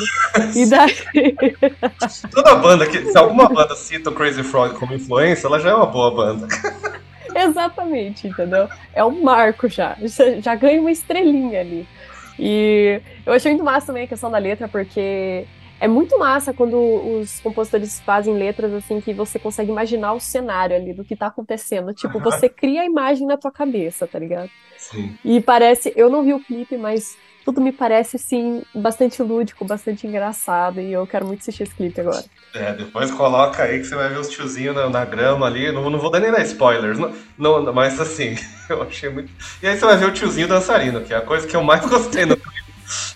[0.56, 1.36] E daí.
[2.34, 3.12] Toda banda que.
[3.12, 6.48] Se alguma banda cita o Crazy Frog como influência, ela já é uma boa banda.
[7.36, 8.68] Exatamente, entendeu?
[8.96, 9.96] É um marco já.
[10.02, 11.88] Já, já ganha uma estrelinha ali.
[12.40, 15.46] E eu achei muito massa também a questão da letra, porque
[15.80, 20.76] é muito massa quando os compositores fazem letras assim que você consegue imaginar o cenário
[20.76, 21.94] ali do que tá acontecendo.
[21.94, 24.50] Tipo, você cria a imagem na tua cabeça, tá ligado?
[24.78, 25.16] Sim.
[25.24, 30.06] E parece, eu não vi o clipe, mas tudo me parece assim bastante lúdico, bastante
[30.06, 32.26] engraçado e eu quero muito assistir esse clipe agora.
[32.54, 35.72] É, depois coloca aí que você vai ver os tiozinhos na, na grama ali.
[35.72, 38.36] Não, não vou dar nem dar spoilers, não, não, mas assim,
[38.70, 39.32] eu achei muito.
[39.62, 41.82] E aí você vai ver o tiozinho dançarino, que é a coisa que eu mais
[41.88, 42.68] gostei no clipe.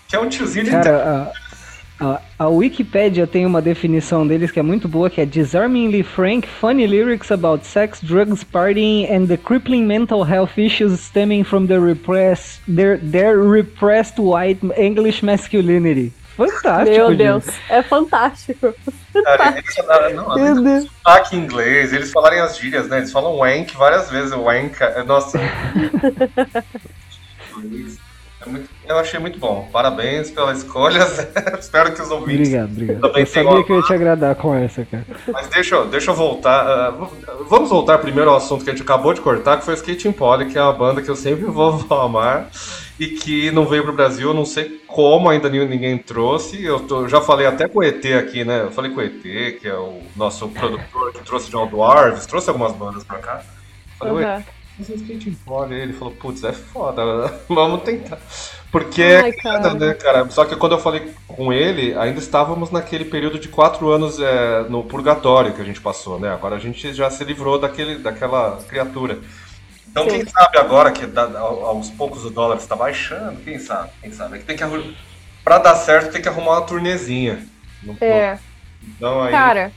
[0.08, 0.70] Que é um tiozinho de.
[0.70, 1.32] Cara,
[2.02, 6.48] a, a Wikipedia tem uma definição deles que é muito boa, que é disarmingly frank,
[6.48, 11.78] funny lyrics about sex, drugs, partying and the crippling mental health issues stemming from the
[11.78, 16.12] repressed, their, their repressed white English masculinity.
[16.36, 16.90] Fantástico.
[16.96, 17.18] Meu gente.
[17.18, 18.74] Deus, é fantástico.
[19.22, 20.84] Cara, eles falaram, não, Meu Deus.
[21.04, 22.98] sotaque inglês, eles falarem as gírias, né?
[22.98, 24.74] Eles falam wank várias vezes, wank.
[24.82, 25.38] é- Nossa.
[28.44, 29.68] É muito- eu achei muito bom.
[29.72, 31.00] Parabéns pela escolha.
[31.58, 32.40] Espero que os ouvintes.
[32.48, 33.00] Obrigado, obrigado.
[33.00, 35.06] Também Eu sabia uma- que eu ia te agradar com essa, cara.
[35.32, 36.90] Mas deixa, eu- deixa eu voltar.
[36.90, 37.06] v-
[37.48, 40.46] vamos voltar primeiro ao assunto que a gente acabou de cortar, que foi Skate Polly,
[40.46, 42.48] que é uma banda que eu sempre vou, amar
[42.98, 44.28] e que não veio pro Brasil.
[44.28, 46.62] Eu não sei como ainda ni- ninguém trouxe.
[46.62, 48.62] Eu tô- já falei até com o ET aqui, né?
[48.62, 49.22] Eu falei com o ET,
[49.60, 53.42] que é o nosso produtor que trouxe John Dwarves, trouxe algumas bandas pra cá.
[53.98, 54.42] Falei, Uhum.
[54.78, 55.74] Mas é.
[55.82, 58.18] Ele falou, putz, é foda, vamos tentar.
[58.70, 59.60] Porque Ai, é cara.
[59.60, 60.30] cara, né, cara?
[60.30, 64.62] Só que quando eu falei com ele, ainda estávamos naquele período de quatro anos é,
[64.68, 66.30] no purgatório que a gente passou, né?
[66.32, 69.18] Agora a gente já se livrou daquele, daquela criatura.
[69.90, 73.90] Então, quem sabe agora que dá- ao- aos poucos o dólar está baixando, quem sabe?
[74.00, 74.36] Quem sabe?
[74.36, 74.94] É que tem que arru-
[75.44, 77.46] Pra dar certo, tem que arrumar uma turnezinha.
[77.82, 78.38] No- É,
[78.96, 79.32] Então aí.
[79.32, 79.70] cara,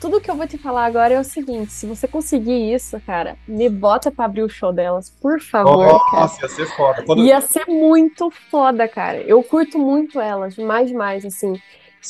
[0.00, 3.36] tudo que eu vou te falar agora é o seguinte: se você conseguir isso, cara,
[3.46, 6.22] me bota pra abrir o show delas, por favor, cara.
[6.22, 7.02] nossa, ia ser foda.
[7.04, 9.20] Quando, Ia ser muito foda, cara.
[9.22, 11.52] Eu curto muito elas, demais, demais, assim.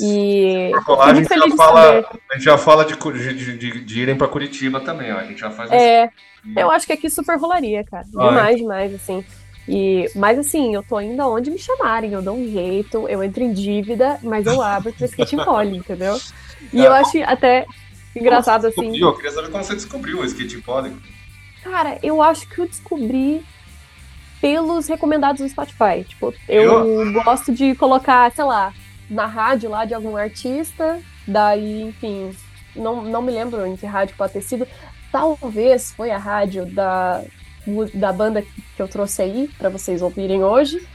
[0.01, 4.29] E a gente já fala, a gente já fala de, de, de- de- irem pra
[4.29, 5.19] Curitiba também, ó.
[5.19, 6.11] A gente já faz É,
[6.57, 8.05] eu acho que aqui super rolaria, cara.
[8.05, 9.25] Demais, demais, assim.
[9.69, 13.43] E, mas assim, eu tô indo aonde me chamarem, eu dou um jeito, eu entro
[13.43, 16.15] em dívida, mas eu abro pra skate pole, entendeu?
[16.73, 17.67] E eu acho até
[18.15, 18.97] engraçado, assim.
[18.97, 20.97] Eu queria saber como você descobriu o skate pole.
[21.63, 23.45] Cara, eu acho que eu descobri
[24.41, 26.05] pelos recomendados do Spotify.
[26.07, 28.73] Tipo, eu gosto de colocar, sei lá,
[29.09, 32.35] na rádio lá de algum artista, daí, enfim,
[32.75, 34.67] não, não me lembro em que rádio pode ter sido.
[35.11, 37.23] Talvez foi a rádio da,
[37.95, 40.87] da banda que eu trouxe aí pra vocês ouvirem hoje.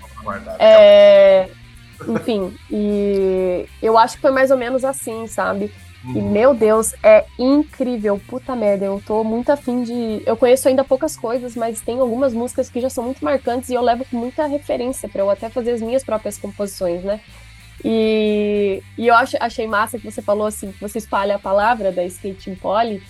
[0.59, 1.49] É,
[2.07, 5.71] enfim, e eu acho que foi mais ou menos assim, sabe?
[6.03, 10.23] E meu Deus, é incrível, puta merda, eu tô muito afim de.
[10.25, 13.75] Eu conheço ainda poucas coisas, mas tem algumas músicas que já são muito marcantes e
[13.75, 17.21] eu levo com muita referência pra eu até fazer as minhas próprias composições, né?
[17.85, 21.91] E, e eu acho, achei massa que você falou assim, que você espalha a palavra
[21.91, 23.01] da Skating Polly.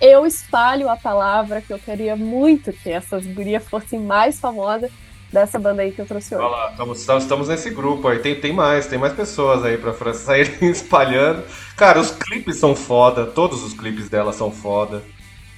[0.00, 4.90] Eu espalho a palavra que eu queria muito que essas gurias fossem mais famosas
[5.32, 6.44] dessa banda aí que eu trouxe hoje.
[6.44, 8.18] Olha lá, estamos, estamos- nesse grupo aí.
[8.18, 11.42] Tem, tem mais, tem mais pessoas aí pra, pra saírem espalhando.
[11.76, 15.02] Cara, os clipes são foda, todos os clipes dela são foda.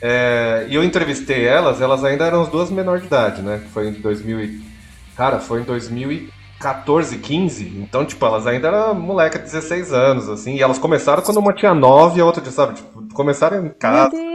[0.00, 3.62] É, e eu entrevistei elas, elas ainda eram as duas menores de idade, né?
[3.72, 4.60] Foi em 2000 e...
[5.16, 7.68] Cara, foi em 2014, 15.
[7.78, 10.56] Então, tipo, elas ainda eram moleca de 16 anos, assim.
[10.56, 12.74] E elas começaram quando uma tinha 9 e a outra, sabe?
[12.74, 14.10] Tipo, começaram em Meu casa.
[14.10, 14.31] Deus!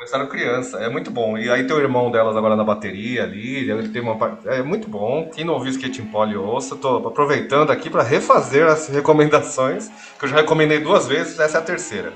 [0.00, 1.36] Começaram criança, é muito bom.
[1.36, 4.48] E aí tem o irmão delas agora na bateria ali, ele tem uma parte.
[4.48, 5.28] É muito bom.
[5.28, 10.28] Quem não ouviu Skate Pole ouça, tô aproveitando aqui para refazer as recomendações, que eu
[10.30, 12.14] já recomendei duas vezes, essa é a terceira.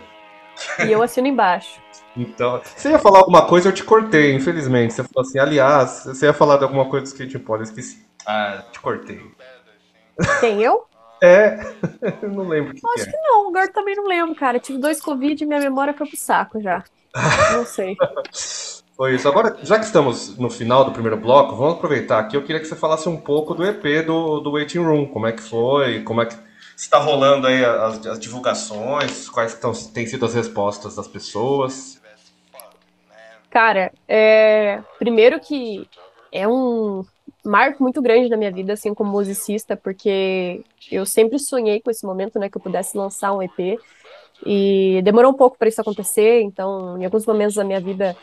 [0.82, 1.78] E eu assino embaixo.
[2.16, 4.94] Então, você ia falar alguma coisa, eu te cortei, infelizmente.
[4.94, 8.06] Você falou assim, aliás, você ia falar de alguma coisa do Skate Pole, eu esqueci.
[8.24, 9.20] Ah, te cortei.
[10.40, 10.86] Tem eu?
[11.22, 11.58] É,
[12.22, 13.10] não lembro que, que Acho é.
[13.10, 14.60] que não, agora também não lembro, cara.
[14.60, 16.84] Tive dois Covid e minha memória foi pro saco já.
[17.52, 17.96] Não sei.
[18.96, 19.28] Foi isso.
[19.28, 22.36] Agora, já que estamos no final do primeiro bloco, vamos aproveitar aqui.
[22.36, 25.06] Eu queria que você falasse um pouco do EP do, do Waiting Room.
[25.06, 26.02] Como é que foi?
[26.04, 26.36] Como é que
[26.76, 29.28] está rolando aí as, as divulgações?
[29.28, 32.00] Quais estão, têm sido as respostas das pessoas?
[33.50, 34.80] Cara, é...
[34.98, 35.88] primeiro que
[36.30, 37.04] é um
[37.44, 42.04] marco muito grande na minha vida, assim, como musicista, porque eu sempre sonhei com esse
[42.04, 43.78] momento, né, que eu pudesse lançar um EP.
[44.44, 48.16] E demorou um pouco para isso acontecer, então, em alguns momentos da minha vida,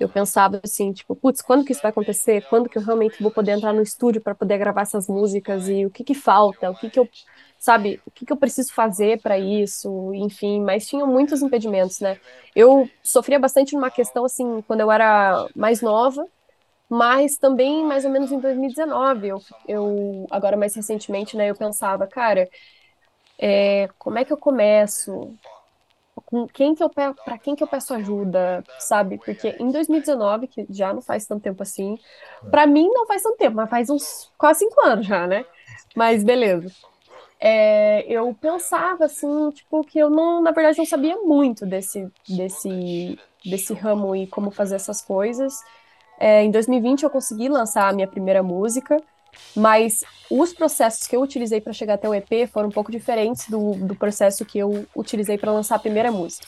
[0.00, 2.46] Eu pensava assim, tipo, putz, quando que isso vai acontecer?
[2.48, 5.86] Quando que eu realmente vou poder entrar no estúdio para poder gravar essas músicas e
[5.86, 6.70] o que que falta?
[6.70, 7.08] O que que eu,
[7.58, 10.12] sabe, o que que eu preciso fazer para isso?
[10.14, 12.18] Enfim, mas tinham muitos impedimentos, né?
[12.54, 16.24] Eu sofria bastante numa questão assim, quando eu era mais nova,
[16.88, 22.06] mas também mais ou menos em 2019, eu, eu agora mais recentemente, né, eu pensava,
[22.06, 22.48] cara,
[23.38, 25.34] é, como é que eu começo?
[26.26, 29.18] Com quem que eu para quem que eu peço ajuda, sabe?
[29.18, 31.96] Porque em 2019, que já não faz tanto tempo assim,
[32.50, 35.44] para mim não faz tanto tempo, mas faz uns quase cinco anos já, né?
[35.94, 36.70] Mas beleza.
[37.40, 43.18] É, eu pensava assim, tipo, que eu não, na verdade, não sabia muito desse, desse,
[43.44, 45.54] desse ramo e como fazer essas coisas.
[46.18, 49.00] É, em 2020 eu consegui lançar a minha primeira música,
[49.54, 53.48] mas os processos que eu utilizei para chegar até o EP foram um pouco diferentes
[53.48, 56.46] do, do processo que eu utilizei para lançar a primeira música.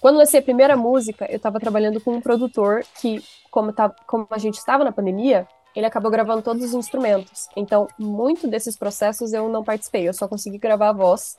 [0.00, 4.26] Quando lancei a primeira música, eu estava trabalhando com um produtor que, como, tá, como
[4.30, 7.48] a gente estava na pandemia, ele acabou gravando todos os instrumentos.
[7.56, 11.36] Então, muito desses processos eu não participei, eu só consegui gravar a voz.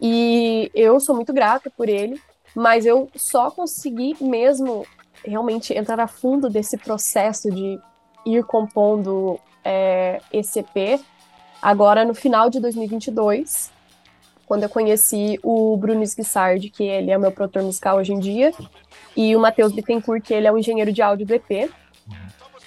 [0.00, 2.20] E eu sou muito grata por ele,
[2.54, 4.86] mas eu só consegui mesmo
[5.24, 7.78] realmente entrar a fundo desse processo de
[8.24, 11.00] ir compondo é, esse EP
[11.60, 13.70] agora no final de 2022,
[14.46, 18.52] quando eu conheci o Bruno Guissard, que ele é meu produtor musical hoje em dia,
[19.16, 21.70] e o Matheus Bittencourt, que ele é o engenheiro de áudio do EP.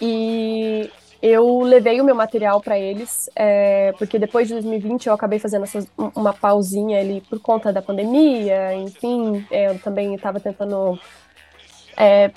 [0.01, 0.89] E
[1.21, 5.63] eu levei o meu material para eles, é, porque depois de 2020 eu acabei fazendo
[5.63, 10.99] essas, uma pausinha ali por conta da pandemia, enfim, é, eu também estava tentando
[11.97, 12.31] é,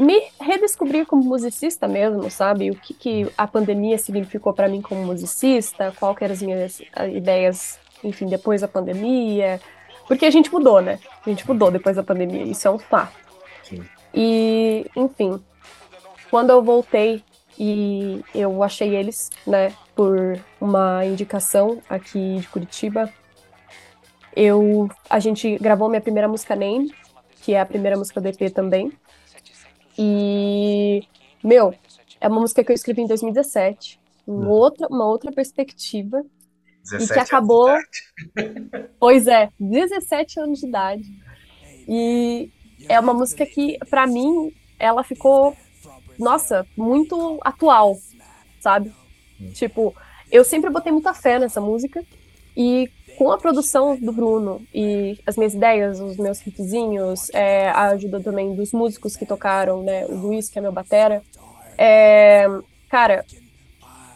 [0.00, 2.70] me redescobrir como musicista mesmo, sabe?
[2.70, 6.80] O que, que a pandemia significou para mim como musicista, qual que eram as minhas
[7.12, 9.60] ideias, enfim, depois da pandemia.
[10.08, 10.98] Porque a gente mudou, né?
[11.24, 13.14] A gente mudou depois da pandemia, isso é um fato.
[13.62, 13.84] Sim.
[14.14, 15.38] E, enfim,
[16.30, 17.22] quando eu voltei
[17.58, 23.12] e eu achei eles, né, por uma indicação aqui de Curitiba,
[24.34, 26.90] eu a gente gravou minha primeira música Name,
[27.42, 28.90] que é a primeira música do EP também.
[30.02, 31.02] E,
[31.44, 31.74] meu,
[32.18, 34.48] é uma música que eu escrevi em 2017, uma hum.
[34.48, 36.24] outra, uma outra perspectiva,
[36.98, 37.68] e que acabou.
[38.98, 41.04] pois é, 17 anos de idade.
[41.86, 42.50] E
[42.88, 45.54] é uma música que, para mim, ela ficou,
[46.18, 47.98] nossa, muito atual,
[48.58, 48.94] sabe?
[49.38, 49.52] Hum.
[49.52, 49.94] Tipo,
[50.32, 52.02] eu sempre botei muita fé nessa música,
[52.56, 57.88] e com a produção do Bruno e as minhas ideias, os meus riffzinhos, é, a
[57.88, 60.06] ajuda também dos músicos que tocaram, né?
[60.06, 61.22] O Luiz, que é meu batera.
[61.76, 62.46] É,
[62.88, 63.24] cara,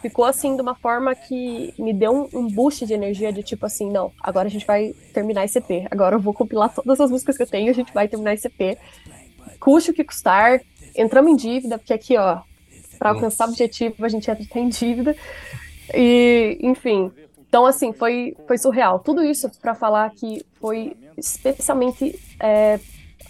[0.01, 3.65] ficou assim de uma forma que me deu um, um, boost de energia de tipo
[3.65, 5.87] assim, não, agora a gente vai terminar esse EP.
[5.91, 8.47] Agora eu vou compilar todas as músicas que eu tenho, a gente vai terminar esse
[8.47, 8.79] EP.
[9.59, 10.61] Custe o que custar,
[10.95, 12.41] entramos em dívida, porque aqui, ó,
[12.99, 15.17] para alcançar o objetivo a gente entra em dívida.
[15.95, 17.11] E, enfim,
[17.55, 18.99] então, assim, foi, foi surreal.
[18.99, 22.81] Tudo isso para falar que foi especialmente, é,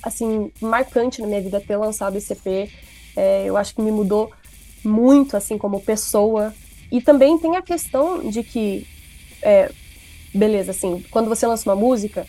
[0.02, 2.70] assim, marcante na minha vida ter lançado esse EP.
[3.14, 4.32] É, eu acho que me mudou
[4.82, 6.54] muito, assim, como pessoa.
[6.90, 8.86] E também tem a questão de que,
[9.42, 9.70] é,
[10.32, 12.26] beleza, assim, quando você lança uma música,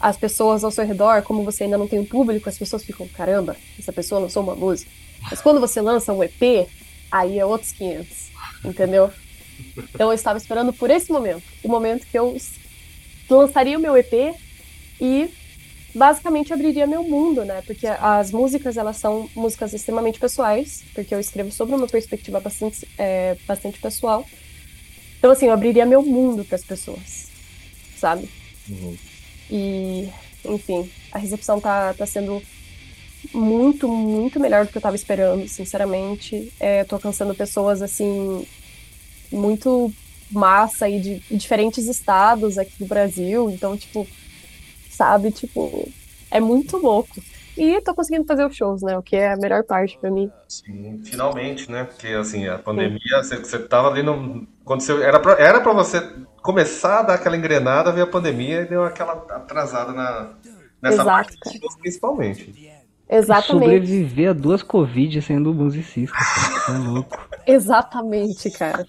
[0.00, 3.06] as pessoas ao seu redor, como você ainda não tem um público, as pessoas ficam,
[3.08, 4.90] caramba, essa pessoa lançou uma música.
[5.30, 6.66] Mas quando você lança um EP,
[7.12, 8.30] aí é outros 500,
[8.64, 9.12] entendeu?
[9.94, 12.36] Então eu estava esperando por esse momento, o momento que eu
[13.28, 14.34] lançaria o meu EP
[15.00, 15.28] e
[15.94, 17.62] basicamente abriria meu mundo, né?
[17.66, 22.86] Porque as músicas elas são músicas extremamente pessoais, porque eu escrevo sobre uma perspectiva bastante,
[22.98, 24.24] é, bastante pessoal.
[25.18, 27.28] Então assim, eu abriria meu mundo para as pessoas,
[27.98, 28.28] sabe?
[28.68, 28.96] Uhum.
[29.50, 30.08] E
[30.44, 32.42] enfim, a recepção tá, tá sendo
[33.32, 36.52] muito, muito melhor do que eu estava esperando, sinceramente.
[36.60, 38.46] É, tô alcançando pessoas assim
[39.32, 39.92] muito
[40.30, 43.50] massa e de, de diferentes estados aqui do Brasil.
[43.50, 44.06] Então, tipo,
[44.90, 45.88] sabe, tipo,
[46.30, 47.20] é muito louco.
[47.56, 48.98] E tô conseguindo fazer os shows, né?
[48.98, 50.30] O que é a melhor parte para mim.
[50.46, 51.84] Sim, finalmente, né?
[51.84, 54.46] Porque assim, a pandemia, você, você tava ali no.
[54.62, 56.02] Quando você, era, pra, era pra você
[56.42, 60.34] começar a dar aquela engrenada, veio a pandemia e deu aquela atrasada na,
[60.82, 61.56] nessa Exato, parte cara.
[61.58, 62.76] shows, principalmente.
[63.08, 63.64] Exatamente.
[63.64, 66.76] Sobreviver a duas Covid sendo musicista, cara.
[66.76, 67.28] É louco.
[67.46, 68.84] Exatamente, cara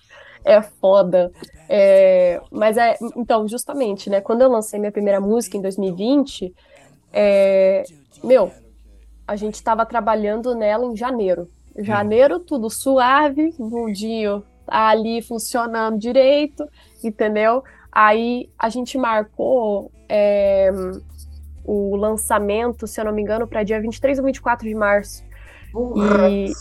[0.47, 1.31] é foda.
[1.67, 4.21] É, mas é, então, justamente, né?
[4.21, 6.53] Quando eu lancei minha primeira música em 2020,
[7.11, 7.83] é,
[8.23, 8.51] meu,
[9.27, 11.49] a gente estava trabalhando nela em janeiro.
[11.77, 16.67] Janeiro, tudo suave, mundinho ali funcionando direito,
[17.03, 17.63] entendeu?
[17.91, 20.71] Aí a gente marcou é,
[21.63, 25.23] o lançamento, se eu não me engano, para dia 23 ou 24 de março.
[26.29, 26.51] E,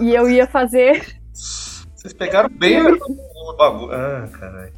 [0.00, 1.18] e eu ia fazer.
[2.06, 3.92] Vocês pegaram bem o bagulho.
[3.92, 4.72] Ah, caralho.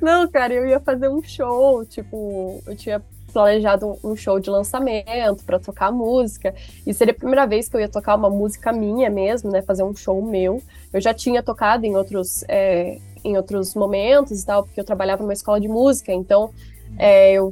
[0.00, 3.02] Não, cara, eu ia fazer um show, tipo, eu tinha
[3.32, 6.54] planejado um show de lançamento para tocar música.
[6.86, 9.62] E seria a primeira vez que eu ia tocar uma música minha mesmo, né?
[9.62, 10.62] Fazer um show meu.
[10.92, 15.22] Eu já tinha tocado em outros, é, em outros momentos e tal, porque eu trabalhava
[15.22, 16.50] numa escola de música, então
[16.96, 17.50] é, eu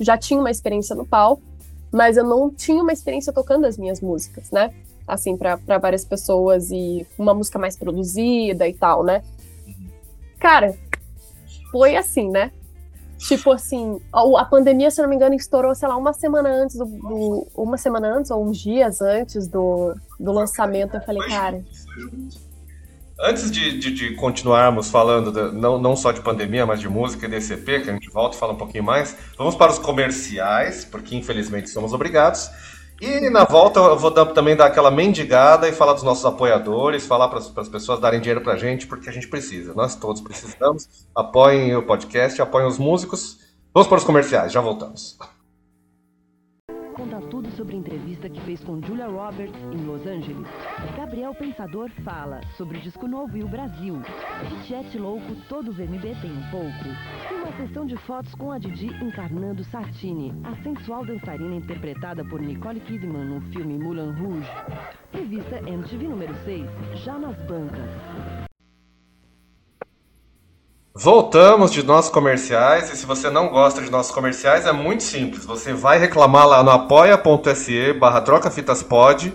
[0.00, 1.42] já tinha uma experiência no palco,
[1.92, 4.72] mas eu não tinha uma experiência tocando as minhas músicas, né?
[5.06, 9.22] Assim, para várias pessoas e uma música mais produzida e tal, né?
[10.38, 10.74] Cara,
[11.70, 12.50] foi assim, né?
[13.18, 16.84] Tipo assim, a pandemia, se não me engano, estourou, sei lá, uma semana antes do,
[16.84, 20.96] do, Uma semana antes, ou uns dias antes do, do lançamento.
[20.96, 21.64] Eu falei, cara.
[23.18, 27.28] Antes de, de, de continuarmos falando, não, não só de pandemia, mas de música e
[27.30, 31.16] DCP, que a gente volta e fala um pouquinho mais, vamos para os comerciais, porque
[31.16, 32.50] infelizmente somos obrigados.
[33.00, 37.06] E na volta eu vou dar, também dar aquela mendigada e falar dos nossos apoiadores,
[37.06, 39.74] falar para as pessoas darem dinheiro para a gente, porque a gente precisa.
[39.74, 40.88] Nós todos precisamos.
[41.14, 43.38] Apoiem o podcast, apoiem os músicos.
[43.72, 45.18] Vamos para os comerciais, já voltamos.
[46.94, 50.46] Conta tudo sobre a entrevista que fez com Julia Roberts em Los Angeles.
[50.96, 54.00] Gabriel Pensador fala sobre o disco novo e o Brasil.
[54.48, 56.84] De Jet Louco, todos MB tem um pouco.
[57.30, 62.40] E uma sessão de fotos com a Didi encarnando Sartini, a sensual dançarina interpretada por
[62.40, 64.50] Nicole Kidman no filme Moulin Rouge.
[65.12, 66.64] Revista MTV número 6,
[67.02, 68.53] já nas bancas.
[70.96, 75.44] Voltamos de nossos comerciais e se você não gosta de nossos comerciais é muito simples.
[75.44, 79.34] Você vai reclamar lá no apoia.se barra trocafitaspod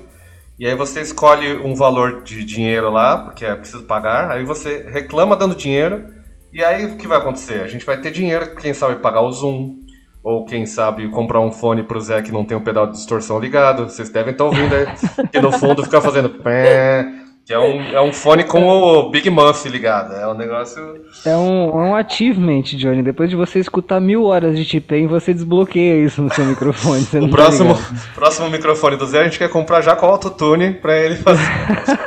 [0.57, 4.87] e aí você escolhe um valor de dinheiro lá, porque é preciso pagar, aí você
[4.89, 6.05] reclama dando dinheiro
[6.53, 7.61] e aí o que vai acontecer?
[7.61, 9.79] A gente vai ter dinheiro, quem sabe pagar o Zoom,
[10.23, 12.93] ou quem sabe comprar um fone pro Zé que não tem o um pedal de
[12.93, 13.83] distorção ligado.
[13.83, 14.85] Vocês devem estar ouvindo aí,
[15.27, 17.05] que no fundo fica fazendo pé,
[17.49, 20.13] que é um, é um fone com o Big Muff ligado.
[20.13, 21.01] É um negócio.
[21.25, 23.01] É um, é um achievement, Johnny.
[23.01, 27.01] Depois de você escutar mil horas de T-Pain, você desbloqueia isso no seu microfone.
[27.01, 27.75] o tá próximo,
[28.13, 31.43] próximo microfone do Zé a gente quer comprar já com autotune pra ele fazer,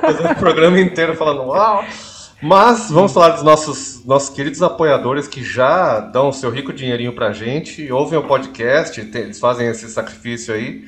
[0.00, 1.84] fazer o programa inteiro falando uau.
[2.40, 7.14] Mas vamos falar dos nossos, nossos queridos apoiadores que já dão o seu rico dinheirinho
[7.14, 10.84] pra gente, ouvem o podcast, eles fazem esse sacrifício aí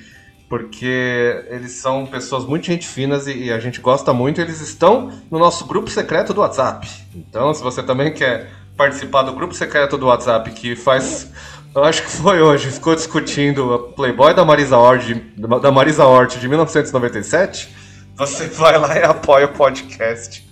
[0.54, 4.40] porque eles são pessoas muito gente finas e, e, a gente gosta muito.
[4.40, 6.88] Eles estão no nosso grupo secreto do WhatsApp.
[7.12, 11.28] Então, se você também quer participar do grupo secreto do WhatsApp que faz,
[11.74, 16.38] eu acho que foi hoje, ficou discutindo a Playboy da Marisa Hort, da Marisa Hort
[16.38, 17.74] de 1997,
[18.14, 20.48] você vai lá e apoia o podcast.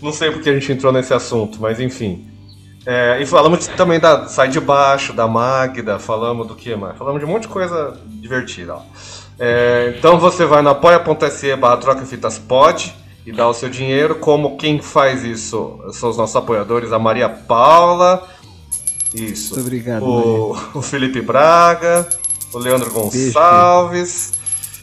[0.00, 2.30] Não sei porque a gente entrou nesse assunto, mas enfim.
[2.86, 6.96] É, e falamos também da Sai de Baixo, da Magda, falamos do que mais?
[6.96, 8.74] Falamos de um monte de coisa divertida.
[8.74, 8.82] Ó.
[9.38, 12.94] É, então você vai no apoia.se barra troca fitas pod
[13.26, 14.16] e dá o seu dinheiro.
[14.16, 18.28] Como quem faz isso são os nossos apoiadores, a Maria Paula,
[19.14, 19.54] isso.
[19.54, 20.04] Muito obrigado.
[20.04, 22.08] O, o Felipe Braga,
[22.52, 24.32] o Leandro Gonçalves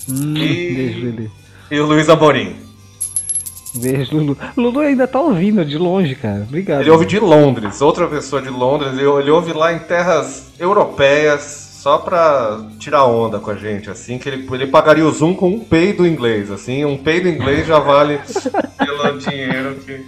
[0.08, 1.32] beijo, hum, e, beijo,
[1.70, 2.56] e o Luiz Amorim.
[3.74, 4.38] Beijo, Lulu.
[4.58, 6.46] Lulu ainda tá ouvindo de longe, cara.
[6.48, 6.82] Obrigado.
[6.82, 8.92] Ele ouve de Londres, outra pessoa de Londres.
[8.94, 14.20] Ele, ele ouve lá em terras europeias, só pra tirar onda com a gente, assim,
[14.20, 17.80] que ele, ele pagaria o Zoom com um peido inglês, assim, um peido inglês já
[17.80, 18.20] vale
[18.78, 20.06] pelo dinheiro que...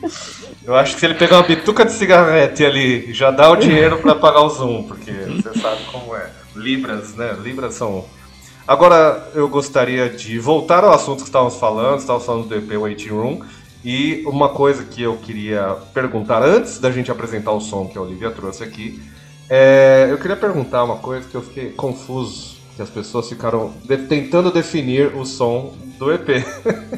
[0.63, 3.97] Eu acho que se ele pegar uma bituca de cigarrete ali, já dá o dinheiro
[3.97, 6.30] para pagar o Zoom, porque você sabe como é.
[6.55, 7.36] Libras, né?
[7.41, 8.05] Libras são...
[8.67, 13.09] Agora, eu gostaria de voltar ao assunto que estávamos falando, estávamos falando do EP Waiting
[13.09, 13.41] Room,
[13.84, 18.01] e uma coisa que eu queria perguntar antes da gente apresentar o som que a
[18.01, 19.01] Olivia trouxe aqui,
[19.49, 23.97] é, eu queria perguntar uma coisa que eu fiquei confuso, que as pessoas ficaram de,
[23.97, 26.29] tentando definir o som do EP.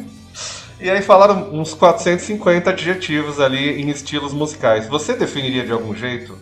[0.79, 4.87] e aí falaram uns 450 adjetivos ali em estilos musicais.
[4.87, 6.37] Você definiria de algum jeito?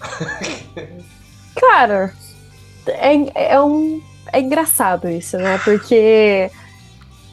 [1.56, 2.14] Cara,
[2.86, 4.00] é, é, um,
[4.32, 5.58] é engraçado isso, né?
[5.64, 6.50] Porque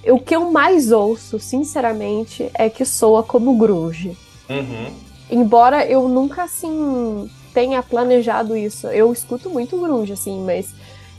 [0.07, 4.17] o que eu mais ouço, sinceramente, é que soa como grunge.
[4.49, 4.91] Uhum.
[5.29, 8.87] Embora eu nunca, assim, tenha planejado isso.
[8.87, 10.73] Eu escuto muito grunge, assim, mas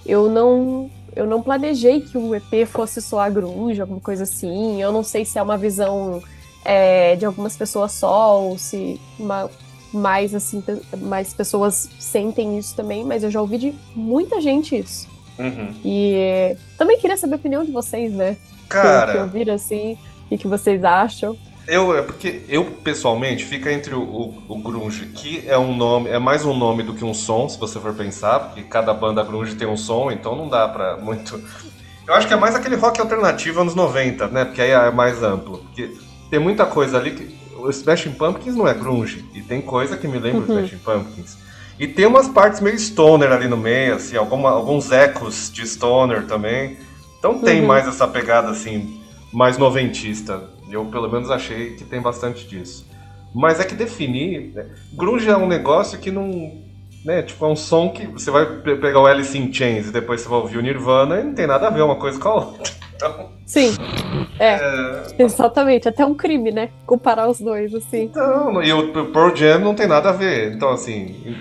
[0.05, 4.81] eu não eu não planejei que o EP fosse soar grunge, alguma coisa assim.
[4.81, 6.23] Eu não sei se é uma visão
[6.63, 9.51] é, de algumas pessoas só, ou se uma,
[9.91, 10.63] mais assim,
[10.99, 15.09] mais pessoas sentem isso também, mas eu já ouvi de muita gente isso.
[15.39, 15.75] Uhum.
[15.83, 18.37] E também queria saber a opinião de vocês, né?
[18.69, 19.07] Cara.
[19.07, 19.97] Que, que ouviram assim,
[20.31, 21.35] o que vocês acham.
[21.67, 26.09] Eu, é porque eu, pessoalmente, fica entre o, o, o, grunge, que é um nome,
[26.09, 29.23] é mais um nome do que um som, se você for pensar, porque cada banda
[29.25, 31.43] grunge tem um som, então não dá pra muito...
[32.07, 34.45] Eu acho que é mais aquele rock alternativo anos 90, né?
[34.45, 35.59] Porque aí é mais amplo.
[35.59, 35.91] Porque
[36.31, 37.37] tem muita coisa ali que.
[37.59, 39.25] O Smashing Pumpkins não é grunge.
[39.35, 40.57] E tem coisa que me lembra Uhum.
[40.57, 41.37] o Smashing Pumpkins.
[41.81, 46.27] E tem umas partes meio stoner ali no meio, assim, alguma- alguns ecos de stoner
[46.27, 46.77] também.
[47.19, 47.67] Então tem Uhum.
[47.67, 49.01] mais essa pegada, assim,
[49.33, 50.45] mais noventista.
[50.71, 52.87] Eu, pelo menos, achei que tem bastante disso.
[53.35, 54.53] Mas é que definir...
[54.55, 56.65] né, Grunge é um negócio que não...
[57.05, 59.93] Né, tipo, é um som que você vai pe- pegar o Alice in Chains e
[59.93, 62.29] depois você vai ouvir o Nirvana e não tem nada a ver uma coisa com
[62.29, 62.73] a outra.
[62.97, 63.77] Então, Sim,
[64.41, 65.87] é, é, exatamente.
[65.89, 66.71] Até um crime, né?
[66.85, 68.05] Comparar os dois, assim.
[68.05, 70.53] então, e o Pearl Jam não tem nada a ver.
[70.55, 71.37] Então, assim...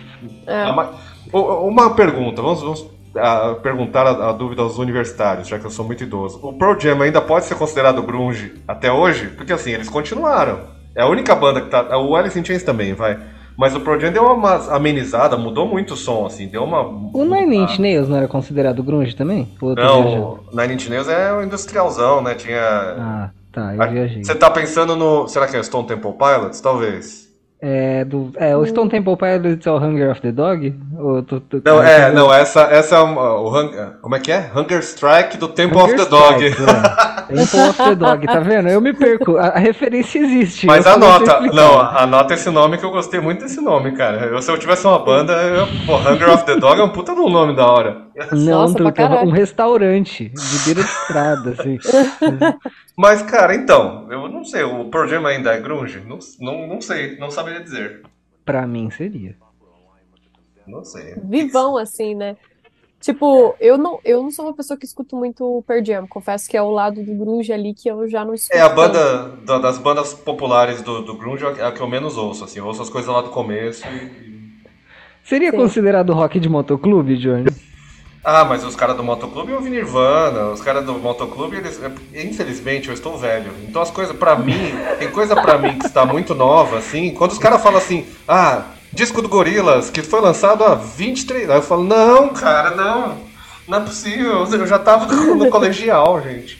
[0.45, 0.63] É.
[0.63, 0.93] a ma-
[1.34, 2.86] o- Uma pergunta, vamos, vamos
[3.16, 6.39] ah, perguntar a, a dúvida aos universitários, já que eu sou muito idoso.
[6.41, 9.28] O Pearl Jam ainda pode ser considerado grunge até hoje?
[9.30, 10.59] Porque assim, eles continuaram.
[10.95, 11.97] É a única banda que tá.
[11.97, 13.20] O Alice in Chains também, vai.
[13.57, 16.82] Mas o Pearl Jam deu uma amenizada, mudou muito o som, assim, deu uma.
[16.82, 19.47] O Nine Inch Nails não era considerado grunge também?
[19.61, 22.36] Não, o Nine Inch Nails é o industrialzão, né?
[22.36, 22.61] Tinha.
[22.61, 24.24] Ah, tá, eu viajei.
[24.24, 25.28] Você tá pensando no.
[25.28, 26.59] Será que é Stone Temple Pilots?
[26.59, 27.26] Talvez.
[27.61, 30.76] É, do, é, o Stone Temple Pilots é o Hunger of the Dog?
[30.96, 34.32] Tô, tô- Não, é, tô- não, essa, essa é uma- o Hung- como é que
[34.32, 34.50] é?
[34.56, 36.46] Hunger Strike do Temple Hunger of the Dog.
[36.48, 37.26] Strike, é.
[37.36, 38.70] Temple of the Dog, tá vendo?
[38.70, 39.38] Eu me perco.
[39.38, 40.68] A, a referência existe.
[40.68, 44.26] Mas anota, não, anota esse nome que eu gostei muito desse nome, cara.
[44.28, 47.14] Eu, se eu tivesse uma banda, eu, pô, Hunger of the Dog é um puta
[47.14, 48.06] de um nome da hora.
[48.32, 51.78] Não, Nossa, truta, é um restaurante de beira de estrada, assim.
[52.98, 56.02] Mas, cara, então, eu não sei, o Jam ainda é grunge?
[56.08, 58.02] Não, não, não sei, não saberia dizer.
[58.46, 59.36] Pra mim seria.
[60.68, 61.13] Não sei.
[61.24, 62.36] Vivão, assim, né?
[63.01, 66.07] Tipo, eu não, eu não sou uma pessoa que escuto muito o Pearl Jam.
[66.07, 68.70] Confesso que é o lado do grunge ali que eu já não escuto É a
[68.70, 72.59] banda da- das bandas populares do, do grunge é a que eu menos ouço, assim.
[72.59, 74.26] Eu ouço as coisas lá do começo e...
[75.24, 75.57] Seria Sim.
[75.57, 77.45] considerado rock de motoclube, Johnny?
[78.24, 82.88] Ah, mas os caras do motoclube ouvem Nirvana, os caras do motoclube, eles, é, infelizmente,
[82.88, 83.51] eu estou velho.
[83.68, 87.13] Então as coisas pra mim, tem coisa pra mim que está muito nova, assim.
[87.13, 88.66] Quando os caras falam assim, ah,
[88.96, 91.50] disco do Gorilas, que foi lançado há 23.
[91.50, 93.18] Aí eu falo, não, cara, não,
[93.68, 94.46] não é possível.
[94.52, 96.58] Eu já tava no colegial, gente.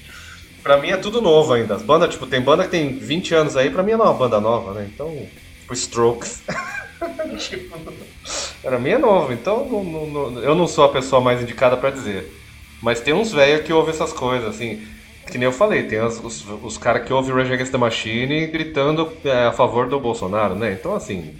[0.62, 1.76] Pra mim é tudo novo ainda.
[1.76, 4.14] As bandas, tipo, tem banda que tem 20 anos aí, pra mim não é uma
[4.14, 4.88] banda nova, né?
[4.94, 5.10] Então,
[5.62, 6.44] tipo, Strokes.
[7.40, 7.78] tipo,
[8.62, 11.78] pra mim é novo, então não- não- não- eu não sou a pessoa mais indicada
[11.78, 12.32] pra dizer.
[12.82, 14.82] Mas tem uns velhos que ouvem essas coisas, assim.
[15.32, 18.48] Que nem eu falei, tem as- os, os caras que ouvem Rage Against the Machine
[18.48, 20.74] gritando é, a favor do Bolsonaro, né?
[20.74, 21.34] Então, assim.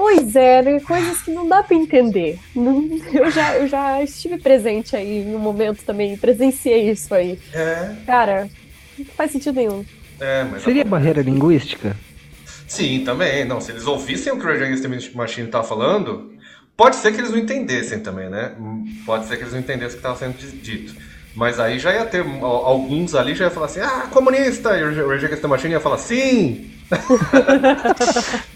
[0.00, 0.80] Pois é, né?
[0.80, 2.38] coisas que não dá pra entender.
[3.12, 7.38] Eu, já, eu já estive presente aí em um momento também, presenciei isso aí.
[7.52, 8.48] É, Cara,
[8.98, 9.84] não faz sentido nenhum.
[10.18, 10.62] é, mas.
[10.62, 11.94] Seria barreira linguística?
[12.66, 13.44] Sim, também.
[13.44, 16.32] Não, se eles ouvissem o que o Rage Against the Machine tá falando,
[16.78, 18.52] pode ser que eles não entendessem também, né?
[19.04, 20.94] Pode ser que eles não entendessem o que estava sendo di- dito.
[21.36, 24.78] Mas aí já ia ter al- alguns ali já ia falar assim, ah, comunista!
[24.78, 26.70] E o Rage Against the Machine ia falar, sim!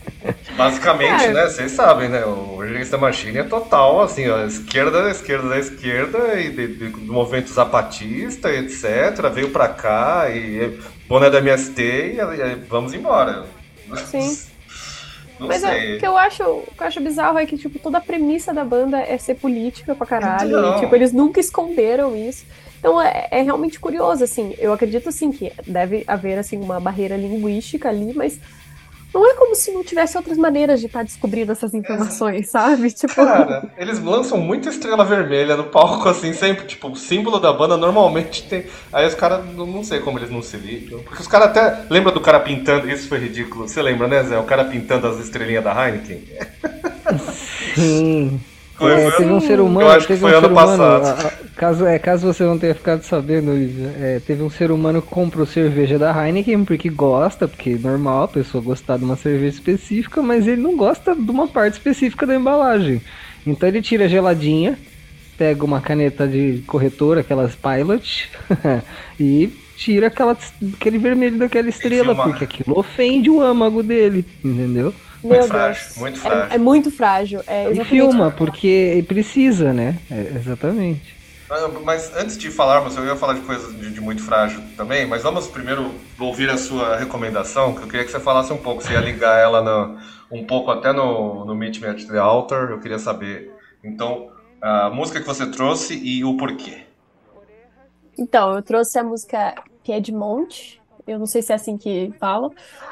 [0.56, 1.32] Basicamente, É.
[1.32, 1.46] né?
[1.48, 2.24] Vocês sabem, né?
[2.24, 6.66] O Rage the Machine é total, assim, ó, esquerda da esquerda da esquerda e de-
[6.76, 9.28] de- do movimento zapatista, etc.
[9.32, 10.78] Veio pra cá e
[11.08, 13.44] boné da MST e, e vamos embora.
[14.06, 14.38] Sim.
[15.40, 15.96] Não Mas é, sei.
[15.96, 18.54] o que eu acho, o que eu acho bizarro é que, tipo, toda a premissa
[18.54, 20.48] da banda é ser política pra caralho.
[20.56, 20.76] Então.
[20.76, 22.46] E, tipo, eles nunca esconderam isso.
[22.78, 24.54] Então é, é realmente curioso, assim.
[24.58, 28.38] Eu acredito, assim, que deve haver, assim, uma barreira linguística ali, mas
[29.14, 32.90] não é como se não tivesse outras maneiras de estar descobrindo essas informações, sabe?
[32.90, 36.66] Tipo, Cara, eles lançam muita estrela vermelha no palco, assim, sempre.
[36.66, 38.66] Tipo, o símbolo da banda normalmente tem.
[38.92, 41.00] Aí os caras, não não sei como eles não se ligam.
[41.00, 41.84] Porque os caras até.
[41.88, 42.90] Lembra do cara pintando?
[42.90, 43.68] Isso foi ridículo.
[43.68, 44.38] Você lembra, né, Zé?
[44.38, 46.24] O cara pintando as estrelinhas da Heineken?
[47.74, 48.40] Sim.
[48.80, 51.04] É, teve um ser humano, eu acho que teve um foi ser ano humano, passado.
[51.04, 53.52] a- a- caso, é, caso você não tenha ficado sabendo,
[54.00, 58.24] é, teve um ser humano que comprou cerveja da Heineken porque gosta, porque é normal
[58.24, 62.26] a pessoa gostar de uma cerveja específica, mas ele não gosta de uma parte específica
[62.26, 63.00] da embalagem.
[63.46, 64.78] Então ele tira a geladinha,
[65.36, 68.30] pega uma caneta de corretor, aquelas Pilot,
[69.18, 70.36] e tira aquela,
[70.74, 72.22] aquele vermelho daquela estrela, filma.
[72.24, 74.94] porque aquilo ofende o âmago dele, entendeu?
[75.30, 75.78] Meu Muito Deus.
[75.78, 76.50] frágil, muito frágil.
[76.50, 77.42] É, é muito frágil.
[77.46, 79.98] É E filma, porque precisa, né?
[80.10, 81.16] É, exatamente.
[81.48, 85.06] Ah, Mas antes de falarmos, eu ia falar de coisas de, de muito frágil também,
[85.06, 88.82] mas vamos primeiro ouvir a sua recomendação, que eu queria que você falasse um pouco,
[88.82, 92.70] você ia ligar ela na- um pouco até no, no Meet Me at the Altar,
[92.70, 93.54] eu queria saber,
[93.84, 96.84] então, a música que você trouxe e o porquê.
[98.16, 102.50] Então, eu trouxe a música Piedmont, eu não sei se é assim que fala,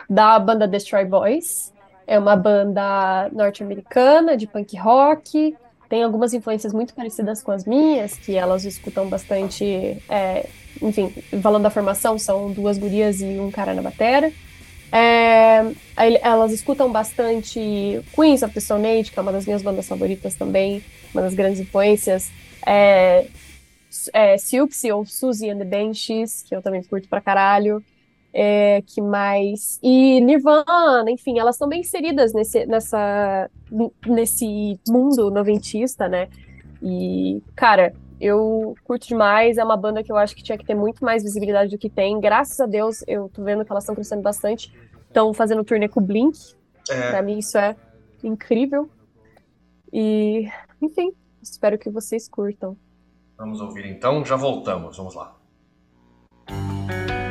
[0.08, 1.71] da banda Destroy Boys.
[2.06, 5.56] É uma banda norte-americana de punk rock.
[5.88, 9.64] tem algumas influências muito parecidas com as minhas, que elas escutam bastante.
[10.08, 10.46] É,
[10.80, 11.10] enfim,
[11.42, 14.32] falando da formação, são duas gurias e um cara na batera.
[14.90, 15.72] É,
[16.20, 17.58] elas escutam bastante
[18.14, 20.84] Queens of the Stone Age, que é uma das minhas bandas favoritas também,
[21.14, 22.30] uma das grandes influências.
[22.66, 23.26] É,
[24.12, 24.36] é,
[24.94, 27.82] ou Suzy and the Benches, que eu também curto pra caralho.
[28.34, 29.78] É, que mais?
[29.82, 33.50] E Nirvana, enfim, elas estão bem inseridas nesse, nessa,
[34.06, 36.28] nesse mundo noventista, né?
[36.82, 40.74] E, cara, eu curto demais, é uma banda que eu acho que tinha que ter
[40.74, 42.18] muito mais visibilidade do que tem.
[42.20, 44.72] Graças a Deus, eu tô vendo que elas estão crescendo bastante.
[45.08, 46.38] Estão fazendo turnê com o Blink.
[46.88, 47.10] É.
[47.10, 47.76] Pra mim, isso é
[48.24, 48.88] incrível.
[49.92, 50.48] E,
[50.80, 51.12] enfim,
[51.42, 52.76] espero que vocês curtam.
[53.36, 55.36] Vamos ouvir então, já voltamos, vamos lá.
[56.48, 57.21] wall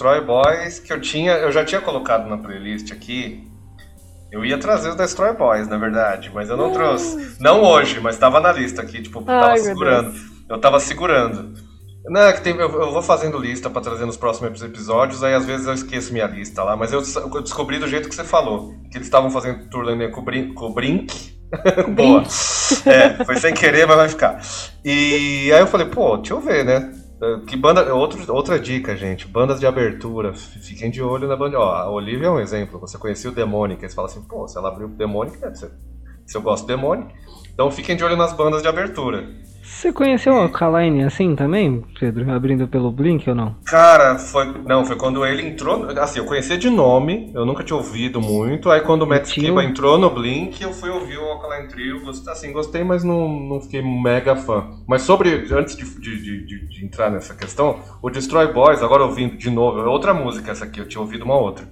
[0.00, 3.46] Destroy Boys, que eu tinha, eu já tinha colocado na playlist aqui.
[4.32, 7.36] Eu ia trazer os Destroy Boys, na verdade, mas eu não trouxe.
[7.38, 10.14] Não hoje, mas tava na lista aqui, tipo, tava Ai, segurando.
[10.48, 11.52] Eu tava segurando.
[12.06, 15.34] Não, é que tem, eu, eu vou fazendo lista pra trazer nos próximos episódios, aí
[15.34, 17.02] às vezes eu esqueço minha lista lá, mas eu,
[17.34, 20.54] eu descobri do jeito que você falou, que eles estavam fazendo turnê com o Brin-
[20.54, 21.38] com o Brink.
[21.94, 22.22] Boa.
[22.86, 24.40] É, foi sem querer, mas vai ficar.
[24.82, 26.90] E aí eu falei, pô, deixa eu ver, né?
[27.46, 27.94] Que banda.
[27.94, 29.26] Outro, outra dica, gente.
[29.28, 30.32] Bandas de abertura.
[30.34, 31.58] Fiquem de olho na banda.
[31.58, 32.80] Ó, a Olivia é um exemplo.
[32.80, 33.84] Você conhecia o.
[33.84, 34.90] Aí você fala assim, pô, se ela abriu o
[35.38, 35.70] deve ser.
[36.26, 37.12] Se eu gosto do Demonic.
[37.52, 39.28] Então fiquem de olho nas bandas de abertura.
[39.72, 42.30] Você conheceu a Kaline assim também, Pedro?
[42.32, 43.54] Abrindo pelo Blink ou não?
[43.64, 44.52] Cara, foi.
[44.66, 45.86] Não, foi quando ele entrou.
[45.98, 48.70] Assim, eu conhecia de nome, eu nunca tinha ouvido muito.
[48.70, 52.02] Aí quando o Matt Skiba entrou no Blink, eu fui ouvir o Alkaline Trio.
[52.04, 54.66] Gostei, assim, gostei, mas não, não fiquei mega fã.
[54.86, 55.46] Mas sobre.
[55.50, 59.48] Antes de, de, de- de- de entrar nessa questão, o Destroy Boys, agora ouvindo de
[59.50, 61.64] novo, é outra música essa aqui, eu tinha ouvido uma outra.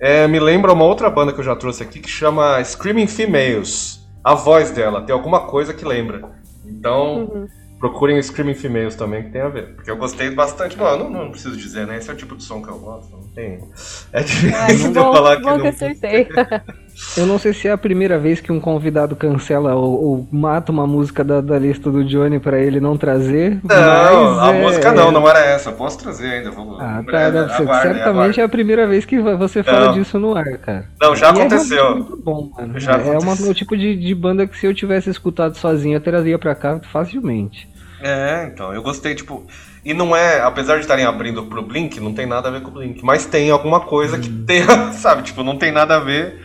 [0.00, 3.98] É, me lembra uma outra banda que eu já trouxe aqui que chama Screaming Females.
[4.22, 6.37] A voz dela tem alguma coisa que lembra.
[6.68, 7.24] Então.
[7.24, 7.48] Uhum.
[7.78, 9.76] Procurem Screaming Females também, que tem a ver.
[9.76, 10.76] Porque eu gostei bastante.
[10.76, 11.96] Bom, eu não, não preciso dizer, né?
[11.96, 13.12] Esse é o tipo de som que eu gosto.
[13.12, 13.60] Não tem.
[14.12, 15.66] É difícil de eu bom, falar que que não.
[15.68, 16.28] acertei.
[17.16, 20.72] Eu não sei se é a primeira vez que um convidado cancela ou, ou mata
[20.72, 23.60] uma música da, da lista do Johnny pra ele não trazer.
[23.62, 25.70] Não, a é- música não, não era essa.
[25.72, 26.50] Posso trazer ainda.
[26.50, 27.30] Vou, Ah, tá.
[27.30, 28.40] você- aguardem, certamente aguardem.
[28.40, 29.92] é a primeira vez que você fala Não.
[29.94, 30.86] disso no ar, cara.
[31.00, 31.76] Não, já E é aconteceu.
[31.76, 32.80] realmente muito bom, mano.
[32.80, 36.00] Já é uma, o tipo de, de banda que se eu tivesse escutado sozinho, eu
[36.00, 37.68] trazia pra cá facilmente.
[38.02, 39.44] É, então, eu gostei, tipo.
[39.84, 42.68] E não é, apesar de estarem abrindo pro Blink, não tem nada a ver com
[42.68, 43.04] o Blink.
[43.04, 44.62] Mas tem alguma coisa que tem,
[44.94, 45.22] sabe?
[45.22, 46.40] Tipo, não tem nada a ver,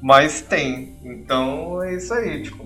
[0.00, 0.96] mas tem.
[1.04, 2.64] Então é isso aí, tipo.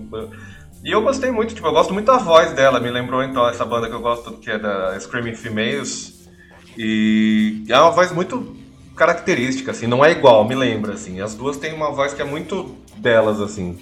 [0.83, 2.79] E eu gostei muito, tipo, eu gosto muito da voz dela.
[2.79, 6.29] Me lembrou então essa banda que eu gosto, que é da Screaming Females.
[6.77, 8.55] E é uma voz muito
[8.95, 11.21] característica, assim, não é igual, me lembra, assim.
[11.21, 13.79] As duas têm uma voz que é muito delas, assim.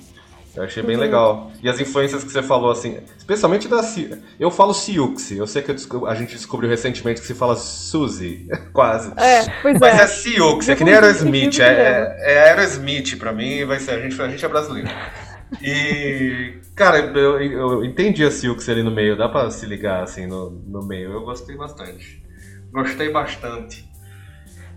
[0.56, 1.52] Eu achei bem legal.
[1.64, 3.82] E as influências que você falou, assim, especialmente da.
[4.40, 8.50] Eu falo Siuxi, eu sei que eu a gente descobriu recentemente que se fala Suzy,
[8.74, 9.14] quase.
[9.18, 10.08] É, pois Mas é é.
[10.08, 11.60] Siuxi, é que nem Aerosmith.
[11.60, 13.92] É, é, é Aerosmith pra mim, vai ser.
[13.92, 14.90] A gente, a gente é brasileiro.
[15.62, 16.60] E.
[16.76, 20.50] Cara, eu, eu entendi a Siuxi ali no meio, dá pra se ligar assim no,
[20.50, 21.12] no meio.
[21.12, 22.22] Eu gostei bastante.
[22.72, 23.91] Gostei bastante.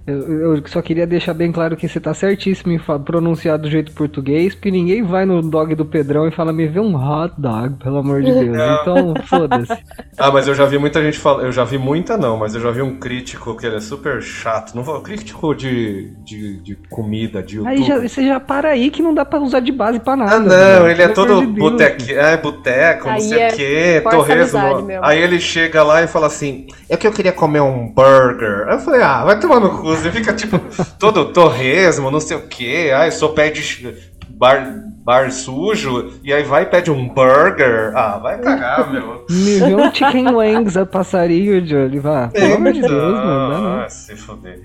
[0.06, 3.92] Eu, eu só queria deixar bem claro que você tá certíssimo em pronunciar do jeito
[3.92, 7.76] português, porque ninguém vai no dog do Pedrão e fala, me vê um hot dog,
[7.82, 8.56] pelo amor de Deus.
[8.56, 8.80] Não.
[8.82, 9.72] Então, foda-se.
[10.16, 11.42] Ah, mas eu já vi muita gente falar.
[11.42, 14.22] Eu já vi muita não, mas eu já vi um crítico que ele é super
[14.22, 14.72] chato.
[14.72, 15.00] Não vou.
[15.00, 17.74] Crítico de, de, de comida, de YouTube.
[17.74, 20.36] Aí já, você já para aí que não dá pra usar de base pra nada.
[20.36, 20.88] Ah, não, velho.
[20.88, 24.18] ele é Pelo todo de boteque, é, boteco, não Aí sei é o quê, força
[24.18, 24.60] a torresmo.
[25.02, 28.68] Aí ele chega lá e fala assim: É que eu queria comer um burger.
[28.68, 29.93] Aí eu falei: Ah, vai tomar no cu.
[29.94, 30.60] Você fica tipo,
[30.98, 32.92] todo torresmo, não sei o quê.
[32.94, 33.94] Ai, sou pé de
[34.30, 36.12] bar, bar sujo.
[36.22, 37.92] E aí vai e pede um burger.
[37.94, 39.24] Ah, vai cagar, meu.
[39.30, 41.98] Me vê um chicken wings a passarinho, Johnny.
[41.98, 43.48] Vá, pelo amor de Deus, mano.
[43.48, 43.80] Não, não.
[43.82, 44.62] Ah, se fuder.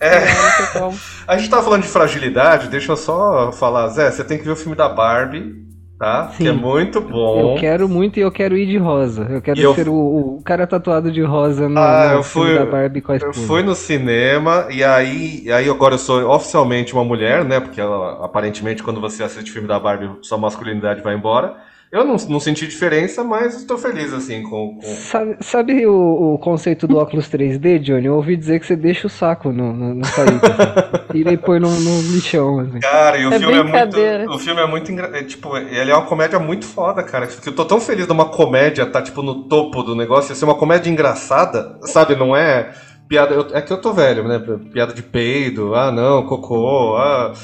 [0.00, 0.18] É,
[1.28, 4.50] a gente tava falando de fragilidade, deixa eu só falar, Zé, você tem que ver
[4.50, 5.54] o filme da Barbie,
[6.02, 6.28] tá?
[6.30, 6.42] Sim.
[6.44, 7.54] Que é muito bom.
[7.54, 9.24] Eu quero muito e eu quero ir de rosa.
[9.30, 12.48] Eu quero eu- ser o, o cara tatuado de rosa no, Ah, no eu filme
[12.48, 15.98] fui- da Barbie com a Eu fui no cinema e aí, e aí agora eu
[15.98, 17.60] sou oficialmente uma mulher, né?
[17.60, 21.54] Porque ela, aparentemente quando você assiste filme da Barbie, sua masculinidade vai embora.
[21.92, 24.76] Eu não, não senti diferença, mas estou feliz assim com.
[24.76, 28.06] com- Sabe, sabe o, o conceito do óculos 3D, Johnny?
[28.06, 30.40] Eu ouvi dizer que você deixa o saco no, no, no saída.
[30.40, 31.12] Assim.
[31.12, 32.60] Tira e põe no, no lixão.
[32.60, 32.80] Assim.
[32.80, 34.30] Cara, e o É filme é muito.
[34.30, 35.18] O filme é muito engra...
[35.18, 37.26] é, Tipo, ele é uma comédia muito foda, cara.
[37.26, 40.34] Que eu tô tão feliz de uma comédia tá, tipo, no topo do negócio.
[40.34, 42.16] Ser uma comédia engraçada, sabe?
[42.16, 42.72] Não é.
[43.06, 43.34] Piada.
[43.34, 44.42] eu- É que eu tô velho, né?
[44.72, 47.34] Piada de peido, ah não, cocô, ah.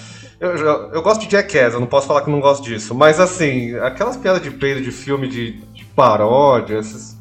[0.41, 2.95] Eu, já- eu gosto de Jackass, eu não posso falar que não gosto disso.
[2.95, 7.18] Mas assim, aquelas piadas de peido de filme de, de paródia, esses.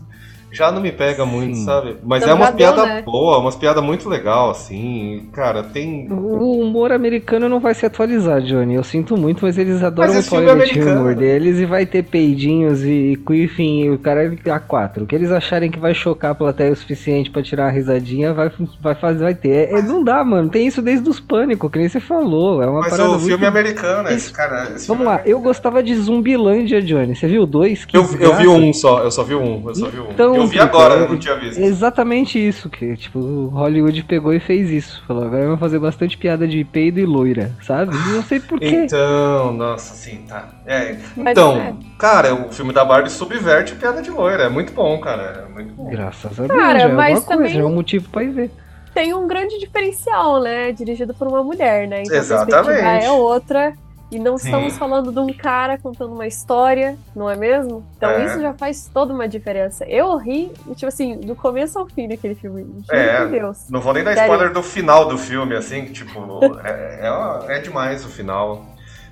[0.58, 1.98] Já não me pega muito, sabe?
[2.04, 3.02] Mas Então é deu, piadas né?
[3.04, 5.30] boas, umas piadas muito legal, assim.
[5.32, 6.08] Cara, tem.
[6.12, 8.74] O humor americano não vai se atualizar, Johnny.
[8.74, 12.04] Eu sinto muito, mas eles adoram Mas o é toilet humor deles e vai ter
[12.04, 15.04] peidinhos e quiffing e o cara é a quatro.
[15.04, 18.34] O que eles acharem que vai chocar a plateia o suficiente pra tirar uma risadinha,
[18.34, 18.52] vai,
[18.82, 19.50] vai fazer, vai ter.
[19.50, 20.50] É, é, não dá, mano.
[20.50, 22.64] Tem isso desde os pânicos, que nem você falou.
[22.64, 23.28] É uma Mas parada o muito...
[23.28, 24.72] filme é americano, esse cara.
[24.76, 27.16] esse Vamos lá, eu gostava de Zumbilândia, Johnny.
[27.16, 27.86] Você viu dois?
[27.86, 30.10] Que Eu, eu vi um só, eu só vi um, eu só vi um.
[30.10, 31.60] Então, eu vi agora, é- eu não tinha visto.
[31.60, 35.04] Exatamente isso, que tipo, o Hollywood pegou e fez isso.
[35.08, 37.96] Falou, agora vamos fazer bastante piada de peido e loira, sabe?
[37.96, 38.68] E Não sei porquê.
[38.68, 40.48] Então, nossa, sim, tá.
[40.66, 41.74] É, então, é.
[41.98, 44.44] cara, o filme da Barbie subverte a piada de loira.
[44.44, 45.46] É muito bom, cara.
[45.48, 45.90] É muito bom.
[45.90, 48.30] Graças a Deus, Cara, já é mas coisa, também- já é um motivo pra ir
[48.32, 48.52] ver.
[48.94, 50.72] tem um grande diferencial, né?
[50.72, 52.02] Dirigido por uma mulher, né?
[52.04, 52.82] Então Exatamente.
[52.82, 53.74] a é outra.
[54.10, 54.48] E não Sim.
[54.48, 57.86] estamos falando de um cara contando uma história, não é mesmo?
[57.98, 58.26] Então é.
[58.26, 59.84] isso já faz toda uma diferença.
[59.86, 62.66] Eu ri, tipo assim, do começo ao fim daquele filme.
[62.90, 63.70] é, Deus.
[63.70, 64.32] Não vou nem dar Sério.
[64.32, 66.20] spoiler do final do filme, assim, que, tipo,
[66.64, 67.02] é,
[67.50, 68.66] é, é, demais o final.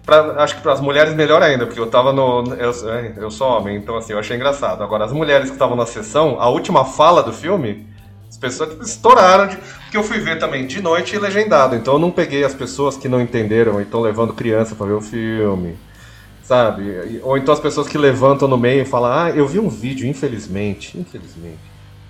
[0.05, 2.43] Pra, acho que para as mulheres melhor ainda, porque eu tava no.
[2.53, 2.71] Eu,
[3.17, 4.81] eu sou homem, então assim, eu achei engraçado.
[4.81, 7.85] Agora, as mulheres que estavam na sessão, a última fala do filme
[8.53, 9.57] pessoas tipo, estouraram, de...
[9.57, 11.75] porque eu fui ver também de noite e legendado.
[11.75, 14.93] Então eu não peguei as pessoas que não entenderam e estão levando criança para ver
[14.93, 15.75] o filme.
[16.43, 17.19] Sabe?
[17.23, 20.07] Ou então as pessoas que levantam no meio e falam: Ah, eu vi um vídeo,
[20.07, 21.59] infelizmente, infelizmente,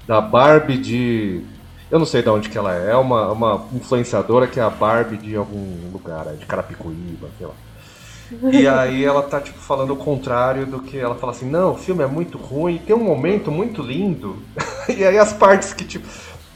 [0.05, 1.41] da Barbie de.
[1.89, 4.69] Eu não sei de onde que ela é, é uma, uma influenciadora que é a
[4.69, 7.53] Barbie de algum lugar, de Carapicuíba, sei lá.
[8.51, 11.77] E aí ela tá, tipo, falando o contrário do que ela fala assim, não, o
[11.77, 14.37] filme é muito ruim, tem um momento muito lindo.
[14.89, 16.07] e aí as partes que, tipo.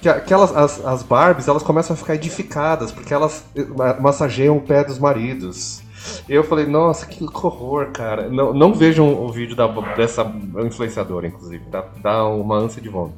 [0.02, 3.66] Que aquelas, as, as Barbies, elas começam a ficar edificadas, porque elas eh,
[4.00, 5.82] massageiam o pé dos maridos.
[6.28, 8.30] Eu falei, nossa, que horror, cara.
[8.30, 9.68] Não, não vejam o vídeo da,
[9.98, 10.24] dessa
[10.64, 11.66] influenciadora, inclusive.
[11.70, 13.18] Dá, dá uma ânsia de vômito.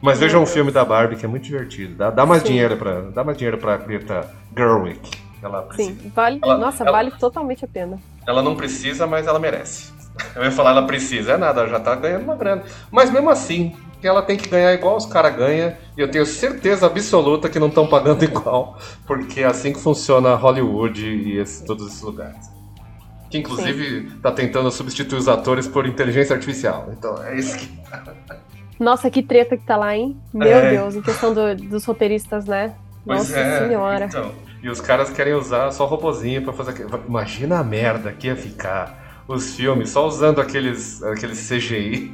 [0.00, 1.94] Mas vejam o filme da Barbie, que é muito divertido.
[1.94, 5.00] Dá, dá mais dinheiro para dá mais dinheiro pra Greta Gerwig.
[5.42, 6.38] Ela Sim, vale.
[6.42, 7.98] Ela, nossa, ela, vale totalmente a pena.
[8.26, 9.92] Ela não precisa, mas ela merece.
[10.36, 12.62] Eu ia falar, ela precisa, é nada, ela já tá ganhando uma grana.
[12.90, 16.86] Mas mesmo assim, ela tem que ganhar igual os caras ganham, e eu tenho certeza
[16.86, 21.88] absoluta que não estão pagando igual, porque é assim que funciona Hollywood e esse, todos
[21.88, 22.50] esses lugares.
[23.30, 24.18] Que inclusive Sim.
[24.20, 26.88] tá tentando substituir os atores por inteligência artificial.
[26.92, 27.66] Então é isso que.
[28.78, 30.20] Nossa, que treta que tá lá, hein?
[30.34, 30.70] Meu é.
[30.70, 32.74] Deus, em questão do, dos roteiristas, né?
[33.06, 33.66] Pois Nossa é.
[33.66, 34.04] senhora.
[34.06, 34.32] Então,
[34.62, 36.86] e os caras querem usar só robozinho para fazer.
[37.08, 42.12] Imagina a merda que ia ficar os filmes só usando aqueles, aqueles CGI.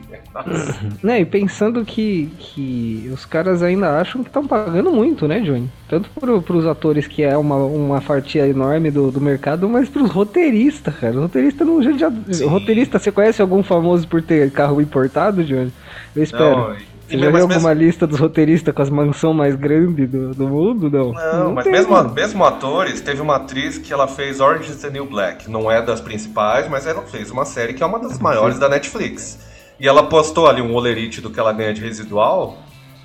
[1.03, 5.71] né, e pensando que, que os caras ainda acham que estão pagando muito, né, Johnny?
[5.89, 10.11] Tanto pro, pros atores, que é uma, uma fatia enorme do, do mercado, mas pros
[10.11, 11.17] roteiristas, cara.
[11.17, 11.83] O roteirista não.
[11.99, 12.13] Já,
[12.47, 15.73] roteirista, você conhece algum famoso por ter carro importado, Johnny?
[16.15, 16.69] Eu espero.
[16.69, 16.77] Não,
[17.09, 17.73] você já viu alguma mesmo...
[17.73, 20.91] lista dos roteiristas com as mansões mais grandes do, do mundo?
[20.91, 24.71] Não, não, não mas tem, mesmo, mesmo atores, teve uma atriz que ela fez Orange
[24.71, 25.51] is the New Black.
[25.51, 28.69] Não é das principais, mas ela fez uma série que é uma das maiores da
[28.69, 29.39] Netflix.
[29.81, 32.59] E ela postou ali um olerite do que ela ganha de residual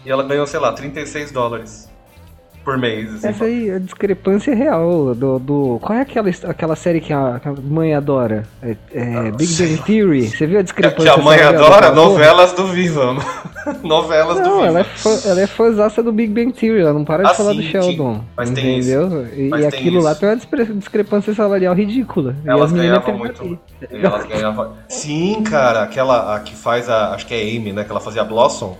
[0.06, 1.92] e ela ganhou, sei lá, 36 dólares
[2.64, 3.14] por mês.
[3.16, 5.14] Assim, Essa aí, a discrepância é real.
[5.14, 8.43] Do, do, qual é aquela, aquela série que a, que a mãe adora?
[8.61, 10.28] É, é ah, Big Bang Theory.
[10.30, 11.14] Você viu a discrepância?
[11.14, 11.91] Que a mãe adora?
[11.91, 13.16] Novelas do Viva.
[13.84, 14.68] Novelas não, do Viva.
[14.68, 16.82] Ela é, fã, ela é fãzaça do Big Bang Theory.
[16.82, 18.24] Ela não para de ah, falar sim, do Sheldon.
[18.36, 19.09] Mas entendeu?
[19.09, 19.36] Tem isso.
[19.36, 22.36] E, mas e aquilo lá tem uma discrepância salarial ridícula.
[22.45, 23.59] Elas ganhavam muito.
[23.91, 24.74] Elas ganhavam.
[24.88, 25.84] Sim, cara.
[25.84, 27.14] Aquela a que faz a.
[27.14, 27.84] Acho que é Amy, né?
[27.84, 28.78] Que ela fazia Blossom.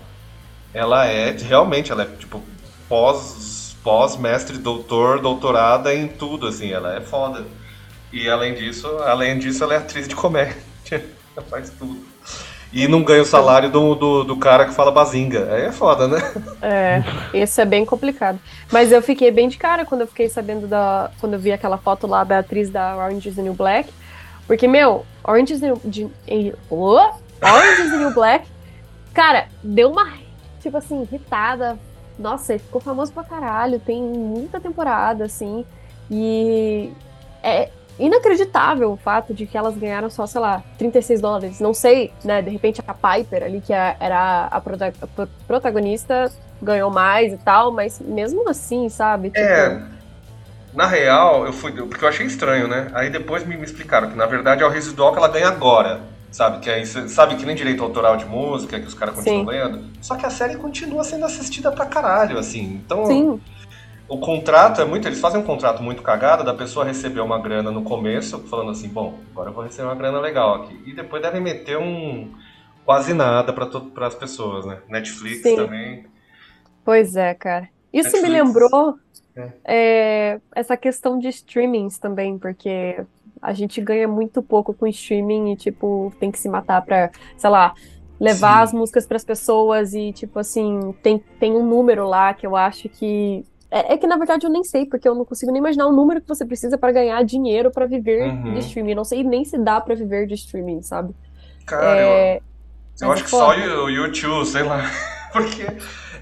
[0.74, 2.42] Ela é realmente, ela é tipo
[2.90, 3.54] pós
[3.84, 7.46] pós-mestre, doutor, doutorada em tudo, assim, ela é foda.
[8.12, 10.56] E além disso, além disso, ela é atriz de comédia.
[10.92, 12.14] ela faz tudo.
[12.72, 15.48] E não ganha o salário do, do, do, cara que fala bazinga.
[15.54, 16.20] Aí é foda, né?
[16.60, 18.40] É, isso é bem complicado.
[18.72, 21.12] Mas eu fiquei bem de cara quando eu fiquei sabendo da.
[21.20, 23.94] Quando eu vi aquela foto lá da atriz da Orange is the New Black.
[24.48, 25.82] Porque, meu, Orange is the New.
[25.86, 26.10] De,
[26.68, 26.96] oh,
[27.44, 28.48] Orange is the New Black.
[29.14, 30.12] Cara, deu uma.
[30.60, 31.78] Tipo assim, irritada,
[32.18, 35.66] nossa, ele ficou famoso pra caralho, tem muita temporada, assim.
[36.10, 36.92] E
[37.42, 41.60] é inacreditável o fato de que elas ganharam só, sei lá, 36 dólares.
[41.60, 42.42] Não sei, né?
[42.42, 44.62] De repente a Piper ali, que é, era a,
[45.48, 49.30] protagonista, ganhou mais e tal, mas mesmo assim, sabe?
[49.30, 49.40] Tipo...
[49.40, 49.82] É.
[50.74, 51.72] Na real, eu fui.
[51.72, 52.88] Porque eu achei estranho, né?
[52.96, 56.02] Aí depois me, me explicaram que na verdade é o residual que ela ganha agora.
[56.34, 56.62] Sabe?
[56.62, 59.86] Que é, sabe que nem direito autoral de música, que os caras continuam ganhando.
[60.02, 62.82] Só que a série continua sendo assistida pra caralho, assim.
[62.84, 63.06] Então.
[63.06, 63.40] Sim.
[64.10, 65.08] O contrato é muito.
[65.08, 68.88] Eles fazem um contrato muito cagado da pessoa receber uma grana no começo, falando assim,
[68.88, 70.82] bom, agora eu vou receber uma grana legal aqui.
[70.88, 72.34] E depois devem meter um
[72.84, 74.80] quase nada para as pessoas, né?
[74.90, 75.56] Netflix Sim.
[75.56, 76.06] também.
[76.84, 77.70] Pois é, cara.
[77.94, 78.24] Isso Netflix.
[78.24, 78.98] me lembrou
[79.36, 79.52] é.
[79.64, 83.06] É, essa questão de streamings também, porque
[83.44, 87.50] a gente ganha muito pouco com streaming e, tipo, tem que se matar pra, sei
[87.50, 87.74] lá,
[88.18, 88.64] levar Sim.
[88.64, 92.56] as músicas para as pessoas e, tipo, assim, tem, tem um número lá que eu
[92.56, 93.46] acho que.
[93.70, 95.92] É, é, que na verdade eu nem sei, porque eu não consigo nem imaginar o
[95.92, 98.54] número que você precisa para ganhar dinheiro para viver uhum.
[98.54, 98.94] de streaming.
[98.96, 101.14] não sei nem se dá para viver de streaming, sabe?
[101.66, 102.38] Cara, é...
[102.38, 104.84] eu, eu acho é que só o YouTube, sei lá.
[105.34, 105.66] porque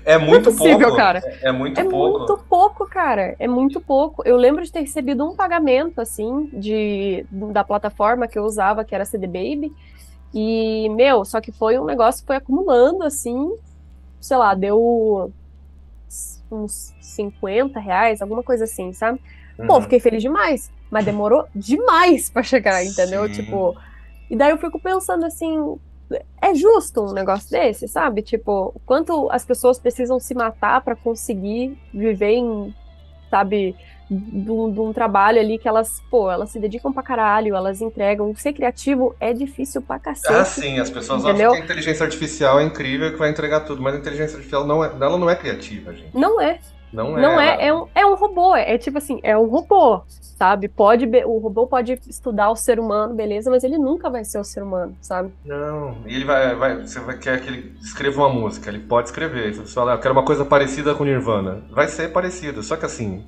[0.06, 0.96] é muito é possível, pouco.
[0.98, 1.20] cara.
[1.42, 2.16] É, é muito é pouco.
[2.16, 3.36] É muito pouco, cara.
[3.40, 4.24] É muito pouco.
[4.26, 8.94] Eu lembro de ter recebido um pagamento, assim, de, da plataforma que eu usava, que
[8.96, 9.74] era CD Baby.
[10.34, 13.52] E, meu, só que foi um negócio que foi acumulando, assim,
[14.20, 15.32] sei lá, deu
[16.52, 19.20] uns 50 reais, alguma coisa assim, sabe?
[19.68, 19.82] Pô, Uhum.
[19.82, 20.72] fiquei feliz demais.
[20.90, 23.26] Mas demorou demais pra chegar, entendeu?
[23.28, 23.34] Sim.
[23.34, 23.76] Tipo.
[24.30, 25.78] E daí eu fico pensando assim.
[26.42, 28.22] É justo um negócio desse, sabe?
[28.22, 32.74] Tipo, quanto as pessoas precisam se matar pra conseguir viver em,
[33.30, 33.76] sabe,
[34.12, 38.36] um, de um trabalho ali que elas, pô, elas se dedicam pra caralho, elas entregam.
[38.36, 40.34] Ser criativo é difícil pra cacete.
[40.34, 41.52] Ah, sim, as pessoas Entendeu?
[41.52, 44.66] acham que a inteligência artificial é incrível que vai entregar tudo, mas a inteligência artificial
[44.66, 46.16] não é, ela não é criativa, gente.
[46.16, 46.60] Não é.
[46.92, 47.22] Não é.
[47.22, 50.68] Não é, é um, é um robô, é, é tipo assim, é um robô, sabe?
[50.68, 54.44] Pode, o robô pode estudar o ser humano, beleza, mas ele nunca vai ser o
[54.44, 55.32] ser humano, sabe?
[55.46, 59.08] Não, e ele vai, vai, você vai quer que ele escreva uma música, ele pode
[59.10, 59.54] escrever.
[59.54, 61.64] Você fala, "Ah, eu quero uma coisa parecida com Nirvana.
[61.72, 63.24] Vai ser parecido, só que assim,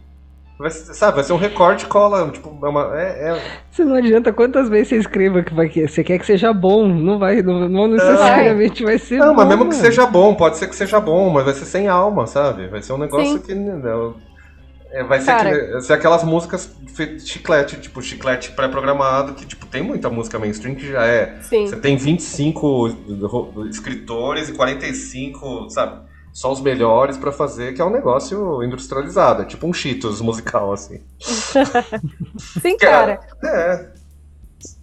[0.58, 3.42] vai, ser- sabe, vai ser um recorte cola, tipo, é uma, é, é-
[3.72, 6.88] Você não adianta quantas vezes você escreva que vai que você quer que seja bom,
[6.88, 9.34] não vai, não, não necessariamente vai ser Não, bom.
[9.36, 9.82] mas mesmo que mano.
[9.82, 12.68] seja bom, pode ser que seja bom, mas vai ser sem alma, sabe?
[12.68, 13.40] Vai ser um negócio Sim.
[13.40, 14.16] que não,
[14.92, 16.72] é, vai ser, ser aquelas músicas
[17.26, 21.66] chiclete, tipo chiclete pré-programado, que tipo tem muita música mainstream que já é Sim.
[21.66, 22.88] Você tem 25
[23.24, 26.13] ro- escritores e 45, sabe?
[26.34, 30.74] Só os melhores pra fazer, que é um negócio industrializado, é tipo um Cheetos musical,
[30.74, 31.00] assim.
[32.60, 33.20] Sim, cara.
[33.44, 33.92] É,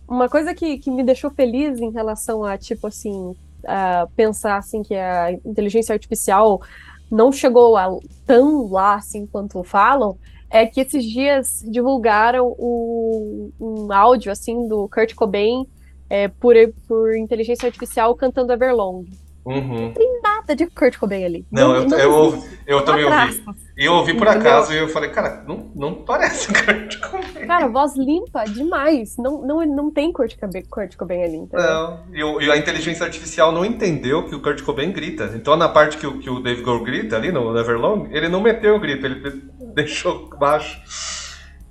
[0.07, 3.35] Uma coisa que, que me deixou feliz em relação a, tipo assim,
[3.67, 6.63] a pensar assim que a inteligência artificial
[7.11, 7.89] não chegou a,
[8.25, 10.17] tão lá assim quanto falam,
[10.49, 15.67] é que esses dias divulgaram o, um áudio assim do Kurt Cobain
[16.09, 16.55] é, por,
[16.89, 19.07] por inteligência artificial cantando Everlong.
[19.45, 19.93] Uhum.
[20.23, 21.47] Nada de Kurt Cobain ali.
[21.51, 22.07] Não, eu, eu, existe.
[22.07, 23.43] ouvi- eu também ouvi.
[23.77, 24.51] E eu ouvi por Entendeu?
[24.51, 27.47] acaso e eu falei, cara, não, não parece Kurt Cobain.
[27.47, 29.17] Cara, voz limpa demais.
[29.17, 31.67] Não, não, não tem Kurt Cobain, Kurt Cobain ali, entendeu?
[31.67, 35.33] Não, e, o- e a inteligência artificial não entendeu que o Kurt Cobain grita.
[35.35, 38.41] Então na parte que o, que o Dave Grohl grita ali no Neverlong, ele não
[38.41, 39.43] meteu o grito, ele de-
[39.75, 40.81] deixou baixo.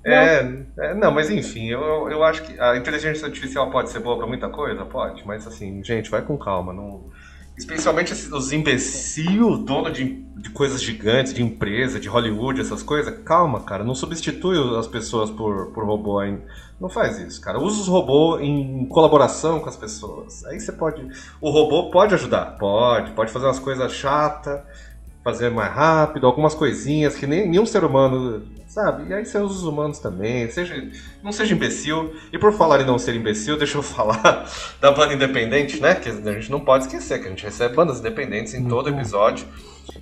[0.04, 0.40] É,
[0.78, 4.16] é, não, mas enfim, eu, eu- eu acho que a inteligência artificial pode ser boa
[4.16, 7.10] pra muita coisa, pode, mas assim, gente, vai com calma, não...
[7.60, 10.04] Especialmente esses- os imbecil, dono de,
[10.36, 13.14] de coisas gigantes, de empresa, de Hollywood, essas coisas.
[13.22, 16.42] Calma, cara, não substitui as pessoas por, por robô ainda.
[16.80, 17.60] Não faz isso, cara.
[17.60, 20.42] Usa os robôs em colaboração com as pessoas.
[20.46, 21.06] Aí você pode.
[21.38, 22.56] O robô pode ajudar.
[22.58, 23.10] Pode.
[23.12, 24.62] Pode fazer umas coisas chatas,
[25.22, 28.42] fazer mais rápido, algumas coisinhas que nem nenhum ser humano.
[28.66, 29.10] Sabe?
[29.10, 30.48] E aí usa os humanos também.
[30.48, 30.80] Seja,
[31.24, 32.14] não seja imbecil.
[32.32, 34.48] E por falar em não ser imbecil, deixa eu falar
[34.80, 35.96] da banda independente, né?
[35.96, 39.44] Que a gente não pode esquecer, que a gente recebe bandas independentes em todo episódio.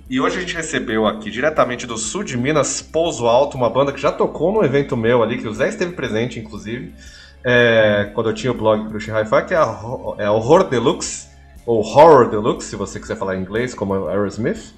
[0.07, 3.91] E hoje a gente recebeu aqui, diretamente do sul de Minas, Pouso Alto, uma banda
[3.91, 6.93] que já tocou no evento meu ali, que o Zé esteve presente, inclusive,
[7.43, 9.79] é, quando eu tinha o blog Crush Hi-Fi, que é, a,
[10.19, 11.27] é Horror Deluxe,
[11.65, 14.73] ou Horror Deluxe, se você quiser falar em inglês, como Aerosmith.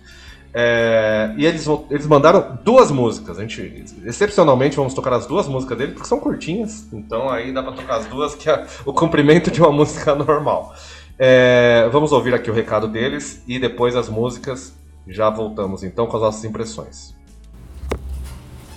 [0.54, 3.40] É, e eles, eles mandaram duas músicas.
[3.40, 6.88] A gente, excepcionalmente, vamos tocar as duas músicas dele, porque são curtinhas.
[6.92, 10.76] Então aí dá pra tocar as duas, que é o comprimento de uma música normal.
[11.18, 14.74] É, vamos ouvir aqui o recado deles e depois as músicas.
[15.08, 17.16] Já voltamos então com as nossas impressões.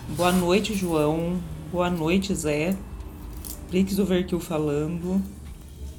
[0.08, 1.38] Boa noite, João.
[1.72, 2.74] Boa noite, Zé.
[3.68, 5.20] Prix Overkill falando.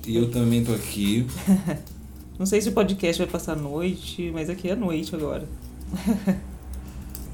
[0.07, 1.25] E eu também tô aqui.
[2.37, 5.47] Não sei se o podcast vai passar à noite, mas aqui é noite agora.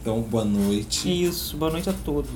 [0.02, 1.08] Então, boa noite.
[1.26, 2.32] Isso, boa noite a todos.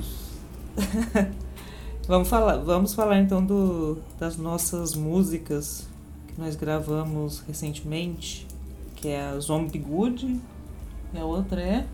[2.06, 5.84] vamos falar, vamos falar então do, das nossas músicas
[6.28, 8.46] que nós gravamos recentemente,
[8.94, 10.40] que é a Zombie Good
[11.12, 11.86] e a outra é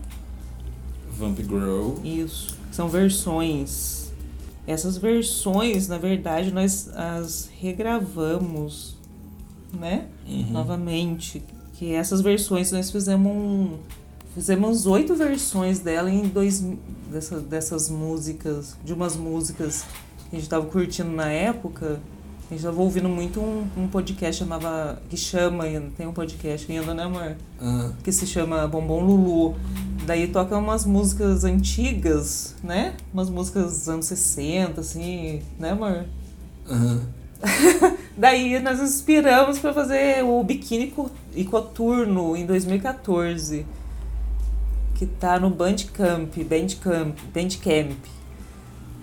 [1.17, 1.95] Vamp Girl.
[2.03, 4.11] Isso, são versões.
[4.67, 8.95] Essas versões, na verdade, nós as regravamos,
[9.73, 10.07] né?
[10.27, 10.51] Uhum.
[10.51, 11.43] Novamente.
[11.73, 13.77] Que essas versões nós fizemos um,
[14.33, 16.63] fizemos oito versões dela em dois
[17.11, 19.85] dessa, dessas músicas, de umas músicas
[20.29, 21.99] que a gente tava curtindo na época.
[22.49, 25.01] A gente tava ouvindo muito um, um podcast chamava.
[25.09, 27.35] que chama ainda, tem um podcast ainda, né, amor?
[27.59, 29.55] Ah, que se chama Bombom Lulu.
[30.05, 32.95] Daí toca umas músicas antigas, né?
[33.13, 36.05] Umas músicas dos anos 60, assim, né, amor?
[36.69, 37.01] aham.
[38.15, 43.65] Daí nós inspiramos pra fazer o Biquíni Co- e Coturno em 2014.
[44.95, 47.97] Que tá no Bandcamp, Bandcamp, Bandcamp.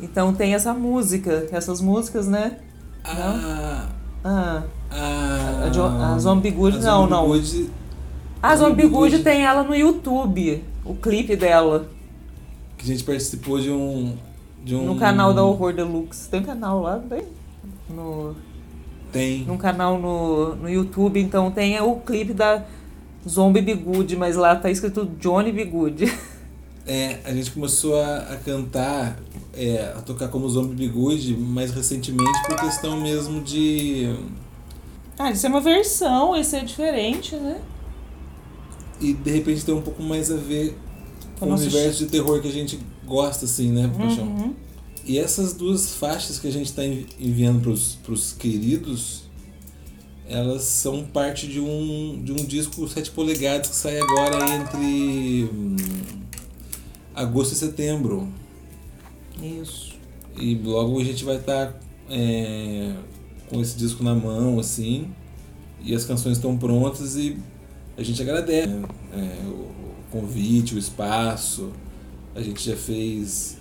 [0.01, 2.59] Então tem essa música, essas músicas, né?
[3.05, 3.89] Ah,
[4.23, 7.27] Ah, ah, A a Zombie Good, a não, Zombie não.
[7.29, 7.71] Good,
[8.43, 9.19] a Zombie Good.
[9.23, 11.87] tem ela no YouTube, o clipe dela.
[12.79, 14.17] que a gente participou de um.
[14.63, 16.29] De um No canal da Horror Deluxe.
[16.29, 17.25] Tem um canal lá, tem?
[17.89, 18.35] No,
[19.11, 19.45] Tem.
[19.45, 22.63] num canal no, no YouTube, então tem o clipe da
[23.29, 26.07] Zombie Be Good, mas lá tá escrito Johnny Be Good.
[26.87, 29.17] É, a gente começou a, a cantar,
[29.55, 34.13] é, a tocar como Zombie Bigude mais recentemente por questão mesmo de.
[35.19, 37.61] Ah, isso é uma versão, esse é diferente, né?
[39.01, 40.77] E de repente tem um pouco mais a ver
[41.39, 44.25] com o nosso universo de terror que a gente gosta, assim, né, Paixão?
[44.25, 44.55] Uhum.
[45.05, 49.30] E essas duas faixas que a gente está enviando pros, pros queridos,
[50.31, 55.77] elas são parte de um, de um disco 7 polegadas que sai agora entre hum,
[57.15, 58.29] agosto e setembro.
[59.43, 59.95] Isso.
[60.37, 61.79] E logo a gente vai estar
[63.49, 65.09] com esse disco na mão, assim,
[65.83, 67.37] e as canções estão prontas e
[67.97, 71.71] a gente agradece né, é, o, o convite, o espaço.
[72.35, 73.59] A gente já fez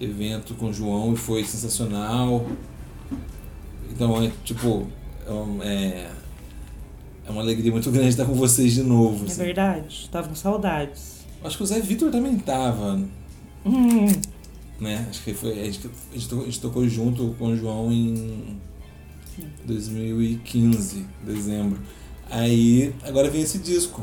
[0.00, 2.46] evento com o João e foi sensacional.
[3.90, 4.86] Então é tipo.
[5.26, 6.10] É, é,
[7.26, 9.24] é uma alegria muito grande estar com vocês de novo.
[9.24, 9.42] É assim.
[9.44, 10.08] verdade.
[10.10, 11.22] Tava com saudades.
[11.44, 13.00] Acho que o Zé Vitor também tava,
[13.64, 14.06] Hum,
[14.80, 15.06] né?
[15.08, 15.52] Acho que foi.
[15.60, 18.58] A gente, a gente tocou, a gente tocou junto com o João em
[19.64, 21.80] 2015, dezembro.
[22.30, 24.02] Aí agora vem esse disco.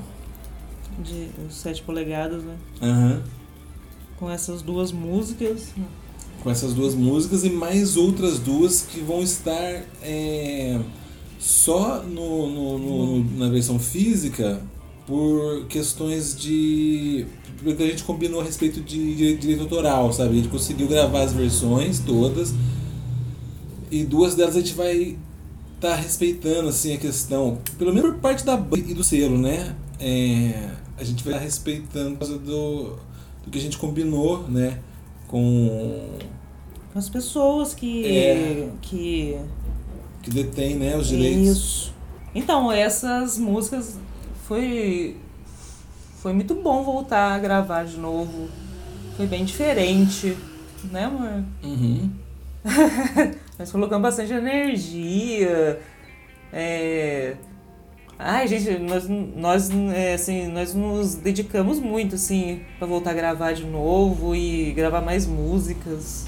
[1.03, 2.55] de os 7 polegadas, né?
[2.81, 3.23] Aham.
[4.17, 5.69] Com essas duas músicas.
[6.43, 10.79] Com essas duas músicas e mais outras duas que vão estar é,
[11.39, 14.61] só no, no- no- na versão física
[15.07, 17.25] por questões de.
[17.63, 20.31] Porque a gente combinou a respeito de dire- direito autoral, sabe?
[20.31, 22.53] A gente conseguiu gravar as versões todas
[23.91, 25.17] e duas delas a gente vai
[25.75, 29.75] estar respeitando assim a questão, pelo menos por parte da banda e do selo, né?
[29.99, 32.97] É, a gente vai estar respeitando por causa do,
[33.43, 34.77] do que a gente combinou, né?
[35.27, 36.07] Com
[36.93, 38.05] Com as pessoas que.
[38.05, 38.69] É.
[38.81, 39.37] que
[40.29, 41.57] que detém né, os direitos.
[41.57, 41.93] Isso.
[42.33, 43.97] Então, essas músicas
[44.47, 45.17] foi
[46.21, 48.49] foi muito bom voltar a gravar de novo.
[49.17, 50.37] Foi bem diferente,
[50.91, 51.43] né, amor?
[51.63, 52.11] Uhum.
[53.57, 55.79] Nós colocamos bastante energia.
[56.51, 57.35] É...
[58.21, 63.53] Ai, gente, nós, nós, é, assim, nós nos dedicamos muito, assim, pra voltar a gravar
[63.53, 66.25] de novo e gravar mais músicas.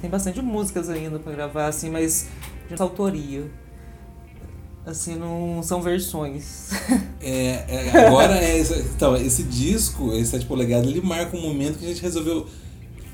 [0.00, 2.28] Tem bastante músicas ainda pra gravar, assim, mas
[2.76, 3.50] de autoria.
[4.84, 6.70] Assim, não são versões.
[7.24, 7.64] É,
[7.94, 8.58] é, agora é.
[8.58, 12.48] esse- Então, esse disco, esse 7 polegadas, ele marca um momento que a gente resolveu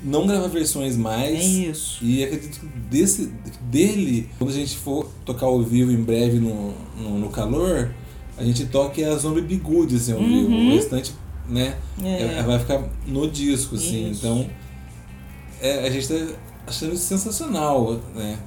[0.03, 1.39] não gravar versões mais.
[1.39, 2.03] É isso.
[2.03, 3.27] E acredito que desse,
[3.71, 7.95] dele, quando a gente for tocar ao vivo em breve no, no, no calor,
[8.39, 10.49] a gente toque a Zombie Bigude, assim, ao vivo.
[10.49, 10.71] Uhum.
[10.71, 11.13] O restante,
[11.47, 11.77] né?
[12.03, 12.39] É.
[12.39, 14.11] é- vai ficar no disco, assim.
[14.11, 14.21] Isso.
[14.25, 14.49] Então,
[15.61, 16.15] é, a gente tá
[16.67, 18.39] achando isso sensacional, né?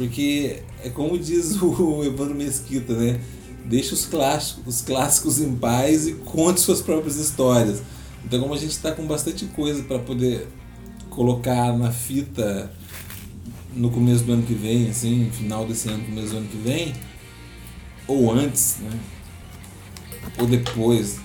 [0.00, 3.20] Porque é como diz o Evandro Mesquita, né?
[3.66, 7.82] Deixa os clássicos, os clássicos em paz e conte suas próprias histórias.
[8.24, 10.48] Então, como a gente está com bastante coisa para poder
[11.10, 12.72] colocar na fita
[13.74, 16.94] no começo do ano que vem, assim, final desse ano, começo do ano que vem,
[18.06, 18.98] ou antes, né?
[20.38, 21.20] Ou depois.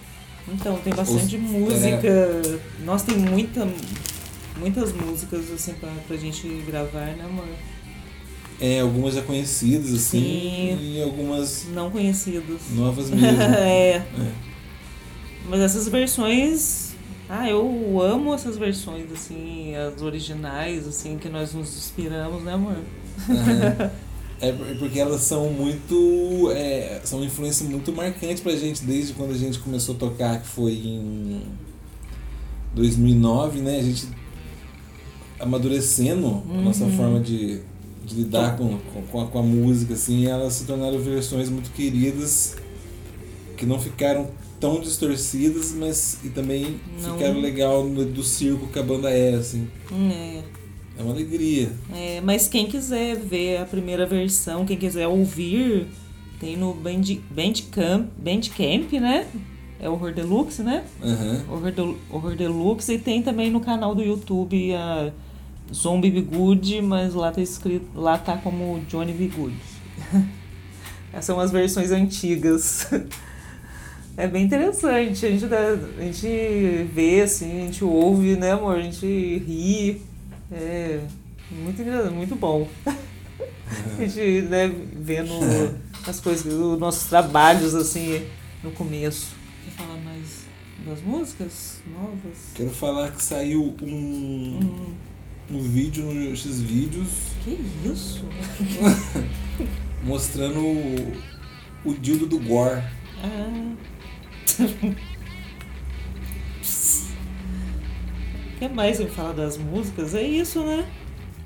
[0.49, 2.41] Então, tem bastante música.
[2.83, 3.65] Nossa, tem muita,
[4.59, 7.47] muitas músicas, assim, pra, pra gente gravar, né, amor?
[8.59, 10.77] É, algumas já conhecidas, assim, Sim.
[10.81, 12.61] e algumas Não conhecidos.
[12.73, 13.41] novas mesmo.
[13.41, 13.97] é.
[13.97, 14.31] É.
[15.49, 16.95] Mas essas versões.
[17.27, 22.77] Ah, eu amo essas versões, assim, as originais, assim, que nós nos inspiramos, né, amor?
[24.39, 26.51] É por- porque elas são muito.
[26.55, 30.39] É, são uma influência muito marcante pra gente desde quando a gente começou a tocar,
[30.41, 31.41] que foi em
[32.75, 33.79] 2009, né?
[33.79, 34.07] A gente
[35.39, 37.61] amadurecendo a nossa forma de,
[38.05, 38.77] de lidar com,
[39.11, 42.55] com, a, com a música, assim, elas se tornaram versões muito queridas
[43.57, 44.27] que não ficaram
[44.59, 47.17] tão distorcidas, mas e também Não.
[47.17, 49.67] ficaram legal no, do circo que a banda é, assim.
[50.11, 50.41] É.
[50.97, 51.71] É uma alegria.
[51.93, 55.87] É, mas quem quiser ver a primeira versão, quem quiser ouvir,
[56.39, 59.27] tem no Band, Bandcamp, Bandcamp, né?
[59.77, 60.85] É Horror Deluxe, né?
[61.03, 61.43] Aham.
[61.51, 62.93] Horror, Del- Horror Deluxe.
[62.93, 65.11] E tem também no canal do YouTube a
[65.73, 69.55] Zombie Be Good, mas lá tá escrito, lá tá como Johnny Be Good.
[71.11, 72.89] Essas são as versões antigas.
[74.17, 75.57] É bem interessante, a gente, dá,
[75.97, 78.77] a gente vê, assim, a gente ouve, né, amor?
[78.77, 80.01] A gente ri.
[80.49, 81.01] É
[81.51, 81.83] muito,
[82.13, 82.65] muito bom.
[83.97, 85.33] A gente, né, vendo
[86.07, 88.25] as coisas, os nossos trabalhos, assim,
[88.63, 89.35] no começo.
[89.65, 90.45] Quer falar mais
[90.85, 92.37] das músicas novas?
[92.53, 94.93] Quero falar que saiu um,
[95.49, 97.09] um vídeo no Xvideos
[97.43, 98.25] Que isso?
[100.03, 101.13] mostrando o,
[101.83, 102.83] o dildo do Gore.
[103.23, 103.75] Ah.
[108.75, 110.13] mais eu falar das músicas?
[110.13, 110.85] É isso, né?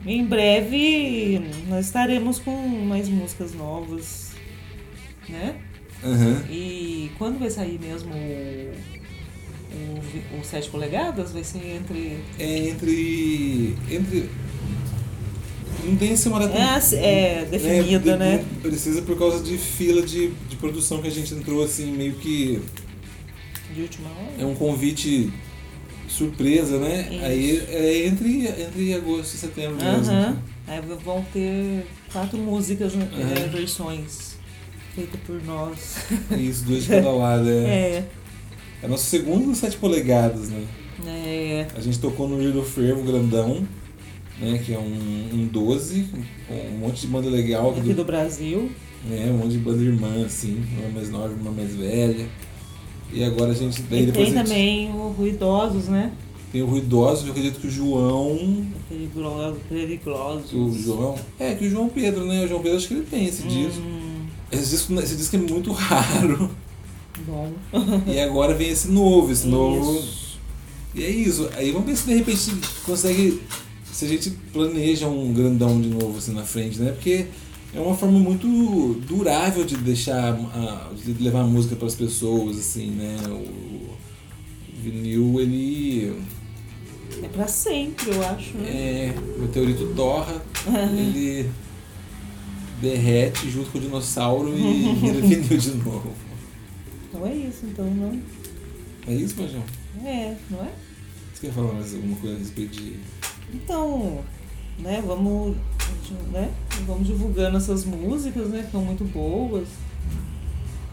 [0.06, 2.52] Em breve nós estaremos com
[2.86, 4.32] mais músicas novas,
[5.28, 5.62] né?
[6.04, 6.44] Aham.
[6.50, 8.74] E quando vai sair mesmo o,
[10.40, 11.32] o, 7 polegadas?
[11.32, 12.18] Vai ser entre.
[12.38, 13.76] É entre.
[13.90, 14.30] Entre.
[15.86, 16.58] Não tem essa uma data.
[16.58, 18.46] É, assim, é definida, de- né?
[18.54, 22.14] não Precisa por causa de fila de, de produção que a gente entrou assim, meio
[22.14, 22.60] que.
[23.74, 24.34] De última hora.
[24.40, 25.32] É um convite
[26.08, 27.08] surpresa, né?
[27.12, 27.24] Isso.
[27.26, 30.12] Aí é entre, entre agosto e setembro mesmo.
[30.14, 30.38] Aham.
[30.68, 33.32] Aí vão ter quatro músicas, né, Aham.
[33.46, 34.36] é, versões
[34.94, 35.98] feitas por nós.
[36.38, 37.48] Isso, dois de cada lado.
[37.50, 38.04] É, É,
[38.84, 40.64] é nosso segundo 7 polegadas, né?
[41.08, 41.68] é.
[41.76, 43.66] A gente tocou no Rio do Fervo grandão,
[44.40, 44.62] né?
[44.66, 46.06] Que é um, um 12,
[46.48, 48.70] com um monte de banda legal aqui do, do Brasil.
[49.08, 52.28] né, um monte de banda irmã, assim, uma mais nova, uma mais velha.
[53.12, 53.82] E agora a gente.
[53.84, 56.12] Daí E tem a gente também o Ruidosos, né?
[56.52, 58.66] tem o Ruidoso, eu acredito que o João.
[58.90, 60.52] Periglo- Perigosos.
[60.54, 61.16] O João.
[61.40, 62.44] É, que o João Pedro, né?
[62.44, 63.82] O João Pedro acho que ele tem esse disco.
[63.82, 66.50] Hum, Esse disco, esse disco é muito raro.
[68.08, 69.98] E agora vem esse novo, esse novo.
[70.00, 70.38] Isso.
[70.96, 71.50] E é isso.
[71.56, 72.52] Aí vamos ver se de repente
[72.86, 73.42] consegue.
[73.92, 76.92] Se a gente planeja um grandão de novo assim na frente, né?
[76.92, 77.26] Porque
[77.74, 78.48] é uma forma muito
[79.08, 80.34] durável de deixar.
[80.34, 83.18] a- de levar a música para as pessoas, assim, né?
[83.28, 83.98] O, o
[84.82, 86.14] vinil, ele.
[87.22, 88.56] É pra sempre, eu acho.
[88.58, 88.70] Né?
[88.70, 89.16] É.
[89.38, 90.42] O meteorito torra,
[90.98, 91.50] ele
[92.82, 96.14] derrete junto com o dinossauro e vira vinil de novo.
[97.10, 98.22] Então é isso, então não.
[99.08, 99.64] É isso, Majão?
[100.06, 100.70] É, não é?
[101.34, 103.00] Você quer falar mais alguma coisa a respeito de.
[103.54, 104.20] Então,
[104.78, 105.56] né, vamos,
[106.32, 106.52] né,
[106.86, 109.68] vamos divulgando essas músicas, né, que são muito boas.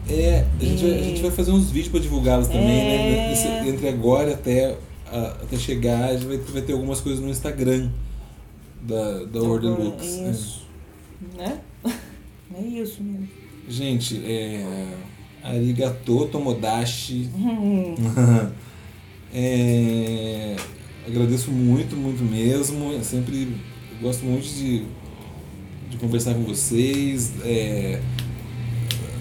[0.09, 2.97] É, a gente, vai, a E- gente vai fazer uns vídeos pra divulgá-las também, É.
[2.97, 3.29] né?
[3.29, 4.77] Nesse- entre agora até,
[5.11, 7.89] a- até chegar, a gente vai, vai ter algumas coisas no Instagram
[8.81, 10.19] da, da World Deluxe.
[10.21, 10.65] É isso,
[11.37, 11.59] né?
[12.55, 13.27] É isso mesmo.
[13.67, 13.71] É.
[13.71, 14.95] Gente, é.
[15.49, 17.29] Arigato Tomodachi.
[17.35, 17.95] Hum,
[19.33, 20.55] É,
[21.05, 22.91] agradeço muito, muito mesmo.
[22.91, 23.55] Eu sempre
[24.01, 24.83] gosto muito de,
[25.89, 27.33] de conversar com vocês.
[27.43, 28.01] É,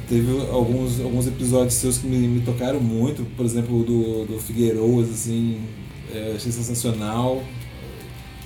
[0.09, 4.39] teve alguns, alguns episódios seus que me, me tocaram muito, por exemplo, o do, do
[4.39, 5.61] Figueiroas, assim,
[6.15, 7.43] é, achei sensacional.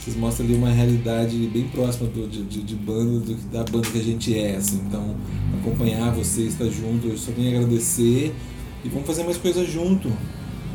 [0.01, 3.87] Vocês mostram ali uma realidade bem próxima do, de, de, de banda, do, da banda
[3.91, 4.81] que a gente é, assim.
[4.87, 5.15] Então,
[5.61, 8.35] acompanhar vocês, estar junto, eu só tenho a agradecer.
[8.83, 10.11] E vamos fazer mais coisas junto.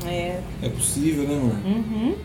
[0.05, 0.39] é.
[0.61, 1.55] É possível, né, amor?
[1.65, 2.15] Uhum.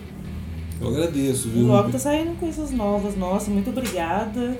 [0.78, 1.66] Eu agradeço, E viu?
[1.66, 3.16] logo tá saindo coisas novas.
[3.16, 4.58] Nossa, muito obrigada.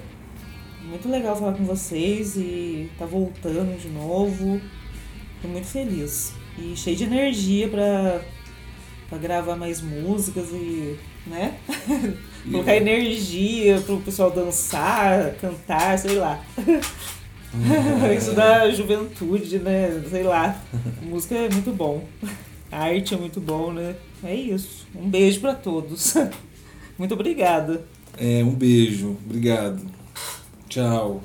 [0.88, 4.60] Muito legal falar com vocês e tá voltando de novo.
[5.42, 6.32] Tô muito feliz.
[6.58, 8.20] E cheio de energia pra,
[9.10, 10.96] pra gravar mais músicas e,
[11.26, 11.54] né?
[12.48, 16.42] Colocar energia pro pessoal dançar, cantar, sei lá.
[18.16, 20.02] Isso da juventude, né?
[20.08, 20.60] Sei lá.
[21.02, 22.04] Música é muito bom.
[22.70, 23.96] A arte é muito bom, né?
[24.22, 24.86] É isso.
[24.94, 26.14] Um beijo pra todos.
[26.96, 27.82] Muito obrigada.
[28.18, 29.16] É, um beijo.
[29.24, 29.80] Obrigado.
[30.68, 31.22] Tchau.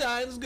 [0.00, 0.38] shines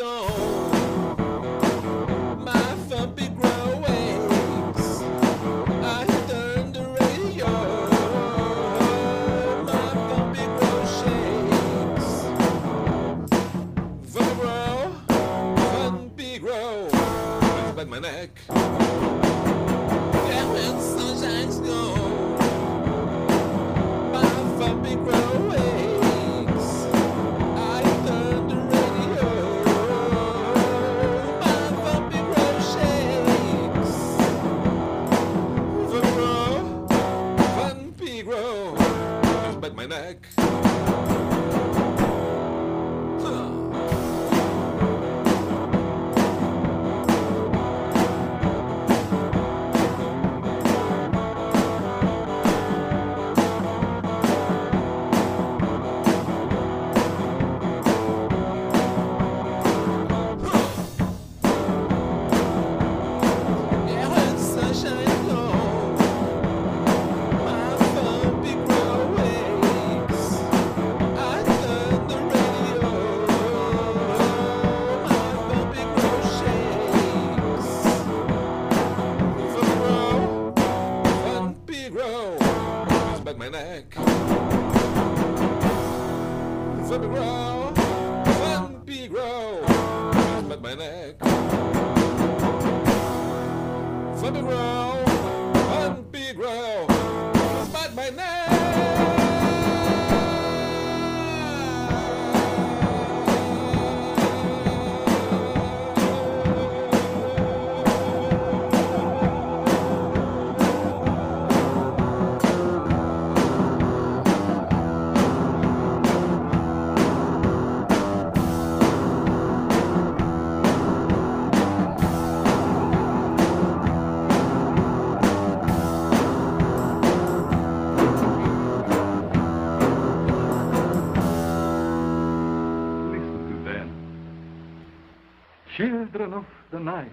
[136.14, 137.10] Children of the night.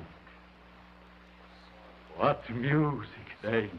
[2.19, 3.71] What music they make.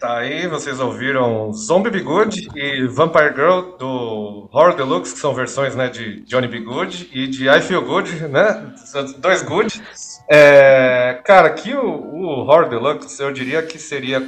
[0.00, 5.32] Tá aí, vocês ouviram Zombie Be Good e Vampire Girl do Horror Deluxe, que são
[5.32, 8.74] versões né, de Johnny Be Good e de I Feel Good, né?
[9.18, 9.80] Dois good.
[10.28, 14.20] É, cara, aqui o, o Horror Deluxe, eu diria que seria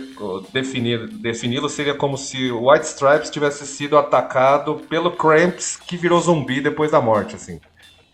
[0.53, 6.61] defini-lo seria como se o White Stripes tivesse sido atacado pelo Cramps que virou zumbi
[6.61, 7.61] depois da morte, assim.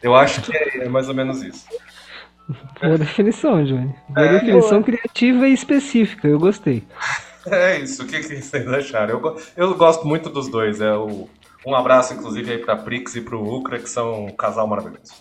[0.02, 1.64] Eu acho que é, é mais ou menos isso.
[2.82, 3.94] Boa definição, Johnny.
[4.08, 4.32] Boa É.
[4.40, 6.82] definição criativa e específica, eu gostei.
[7.46, 9.18] É isso, o que, que vocês acharam?
[9.18, 10.80] Eu, eu gosto muito dos dois.
[10.80, 11.28] É o,
[11.66, 15.12] um abraço, inclusive, aí pra Prix e pro Ucra, que são um casal maravilhoso.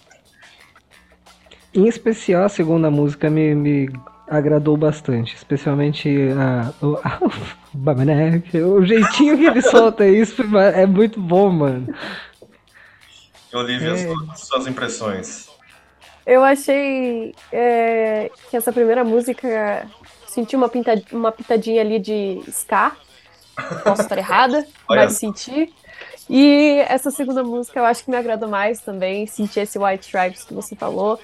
[1.74, 3.90] Em especial, a segunda música me, me
[4.28, 5.36] agradou bastante.
[5.36, 7.20] Especialmente a, o, a,
[7.74, 10.44] Bamanek, o jeitinho que ele solta isso
[10.76, 11.94] é muito bom, mano.
[13.54, 14.36] Olivia, É.
[14.36, 15.50] suas, impressões.
[16.26, 19.88] Eu achei é, que essa primeira música
[20.28, 22.96] senti uma, pinta, uma pitadinha ali de ska.
[23.84, 25.74] Posso estar errada, mas senti.
[26.30, 29.28] E essa segunda música eu acho que me agradou mais também.
[29.28, 31.20] Senti esse White Stripes que você falou.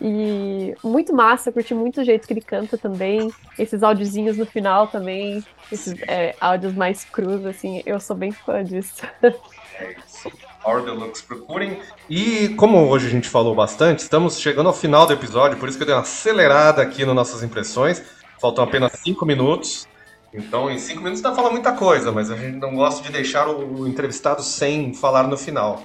[0.00, 3.30] E muito massa, curti muito o jeito que ele canta também.
[3.56, 5.44] Esses áudiozinhos no final também.
[5.70, 7.82] Esses é, áudios mais crus, assim.
[7.86, 9.02] Eu sou bem fã disso.
[9.22, 10.51] É isso.
[10.64, 11.80] Horror Deluxe, procurem.
[12.08, 15.76] E como hoje a gente falou bastante, estamos chegando ao final do episódio, por isso
[15.76, 18.02] que eu dei uma acelerada aqui nas nossas impressões.
[18.40, 19.86] Faltam apenas cinco minutos.
[20.34, 23.12] Então, em cinco minutos dá pra falar muita coisa, mas a gente não gosta de
[23.12, 25.82] deixar o entrevistado sem falar no final.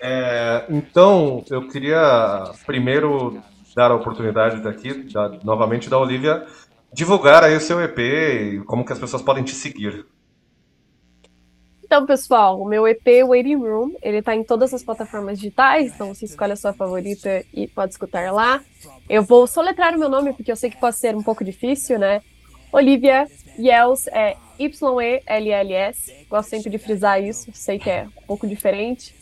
[0.00, 3.40] É, então, eu queria primeiro
[3.74, 6.44] dar a oportunidade daqui, da- novamente, da Olivia,
[6.92, 10.04] divulgar aí o seu EP e como que as pessoas podem te seguir.
[11.94, 16.12] Então, pessoal, o meu EP Waiting Room, ele tá em todas as plataformas digitais, então
[16.12, 18.60] você escolhe a sua favorita e pode escutar lá.
[19.08, 21.96] Eu vou soletrar o meu nome, porque eu sei que pode ser um pouco difícil,
[21.96, 22.20] né?
[22.72, 26.26] Olivia Yels é Y-E-L-L-S.
[26.28, 29.14] Gosto sempre de frisar isso, sei que é um pouco diferente.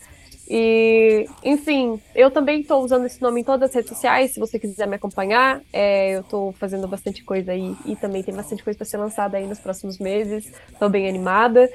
[0.49, 4.59] E, enfim, eu também estou usando esse nome em todas as redes sociais, se você
[4.59, 5.61] quiser me acompanhar.
[5.71, 9.37] É, eu estou fazendo bastante coisa aí e também tem bastante coisa para ser lançada
[9.37, 10.51] aí nos próximos meses.
[10.73, 11.69] Estou bem animada.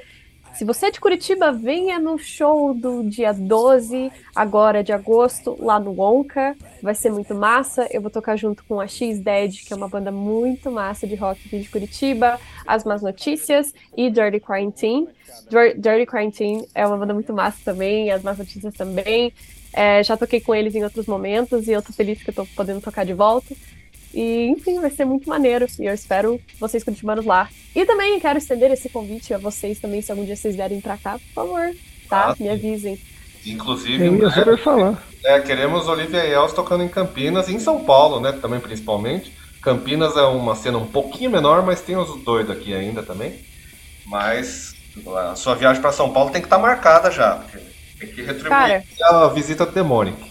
[0.54, 5.78] Se você é de Curitiba, venha no show do dia 12, agora de agosto, lá
[5.78, 6.56] no Wonka.
[6.82, 7.86] Vai ser muito massa.
[7.90, 11.40] Eu vou tocar junto com a X-Dead, que é uma banda muito massa de rock
[11.46, 15.08] aqui de Curitiba, As Más Notícias e Dirty Quarantine.
[15.76, 19.32] Dirty Quarantine é uma banda muito massa também, As Más Notícias também.
[19.72, 22.46] É, já toquei com eles em outros momentos e eu tô feliz que eu tô
[22.56, 23.54] podendo tocar de volta.
[24.18, 25.64] E, enfim, vai ser muito maneiro.
[25.78, 27.48] E eu espero vocês curitibanos lá.
[27.72, 30.96] E também quero estender esse convite a vocês também, se algum dia vocês vierem pra
[30.96, 31.70] cá, por favor,
[32.08, 32.30] tá?
[32.30, 32.98] Ah, Me avisem.
[33.46, 35.00] Inclusive, eu ia super falar.
[35.24, 38.32] É, queremos Olivia e Els tocando em Campinas e em São Paulo, né?
[38.32, 39.32] Também principalmente.
[39.62, 43.38] Campinas é uma cena um pouquinho menor, mas tem os doidos aqui ainda também.
[44.04, 44.74] Mas
[45.16, 47.44] a sua viagem para São Paulo tem que estar tá marcada já.
[48.00, 50.26] Tem que retribuir Cara, a visita do Demônico.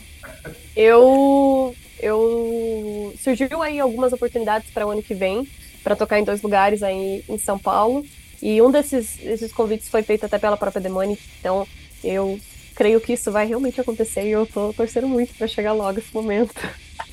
[0.75, 5.47] Eu eu surgiu aí algumas oportunidades para o ano que vem
[5.83, 8.05] para tocar em dois lugares aí em São Paulo
[8.41, 11.67] e um desses, desses convites foi feito até pela própria Demônica, então
[12.03, 12.39] eu
[12.75, 16.13] creio que isso vai realmente acontecer e eu tô torcendo muito para chegar logo esse
[16.13, 16.53] momento.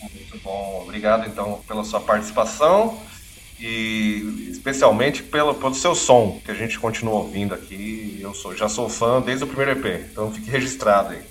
[0.03, 3.01] Muito bom, obrigado então pela sua participação
[3.59, 8.19] e especialmente pelo, pelo seu som que a gente continua ouvindo aqui.
[8.21, 11.23] Eu sou, já sou fã desde o primeiro EP, então fique registrado aí.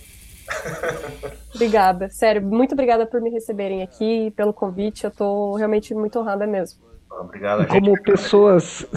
[1.54, 6.48] obrigada, sério, muito obrigada por me receberem aqui, pelo convite, eu tô realmente muito honrada
[6.48, 6.80] mesmo.
[7.20, 8.88] Obrigado, Como pessoas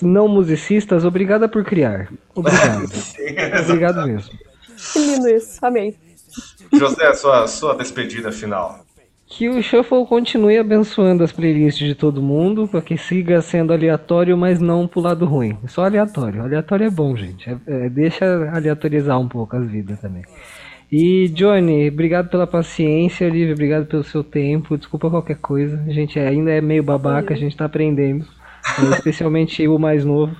[0.00, 2.08] não musicistas, obrigada por criar.
[2.34, 2.84] Obrigado.
[3.68, 4.38] obrigado mesmo.
[4.92, 5.96] Que lindo isso, amei.
[6.72, 8.84] José, sua, sua despedida final.
[9.26, 14.36] Que o Shuffle continue abençoando as playlists de todo mundo, para que siga sendo aleatório,
[14.36, 15.58] mas não pro lado ruim.
[15.66, 16.42] Só aleatório.
[16.42, 17.48] Aleatório é bom, gente.
[17.48, 20.22] É, é, deixa aleatorizar um pouco as vidas também.
[20.90, 24.78] E Johnny, obrigado pela paciência, Olivia, obrigado pelo seu tempo.
[24.78, 25.82] Desculpa qualquer coisa.
[25.86, 28.26] A gente ainda é meio babaca, a gente tá aprendendo.
[28.78, 30.36] É, especialmente o mais novo.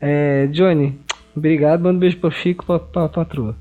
[0.00, 0.98] É, Johnny,
[1.34, 1.82] obrigado.
[1.82, 3.56] Manda um beijo pro Chico, pra, pra patroa.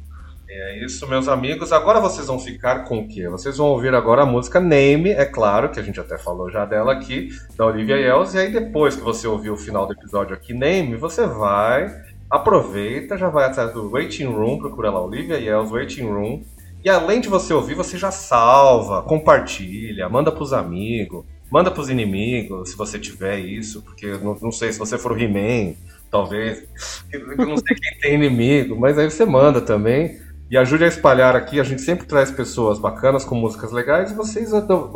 [0.55, 1.73] É isso, meus amigos.
[1.73, 3.27] Agora vocês vão ficar com o quê?
[3.27, 6.63] Vocês vão ouvir agora a música Name, é claro, que a gente até falou já
[6.63, 8.35] dela aqui, da Olivia Yells.
[8.37, 11.89] E aí depois que você ouvir o final do episódio aqui, Name, você vai
[12.33, 16.43] aproveita, já vai atrás do Waiting Room, procura lá Olivia Yells Waiting Room.
[16.83, 22.71] E além de você ouvir, você já salva, compartilha, manda pros amigos, manda pros inimigos,
[22.71, 25.75] se você tiver isso, porque não, não sei se você for o He-Man,
[26.09, 26.63] talvez.
[27.11, 30.19] Eu não sei quem tem inimigo, mas aí você manda também.
[30.49, 34.15] E ajude a espalhar aqui, a gente sempre traz pessoas bacanas com músicas legais e
[34.15, 34.51] vocês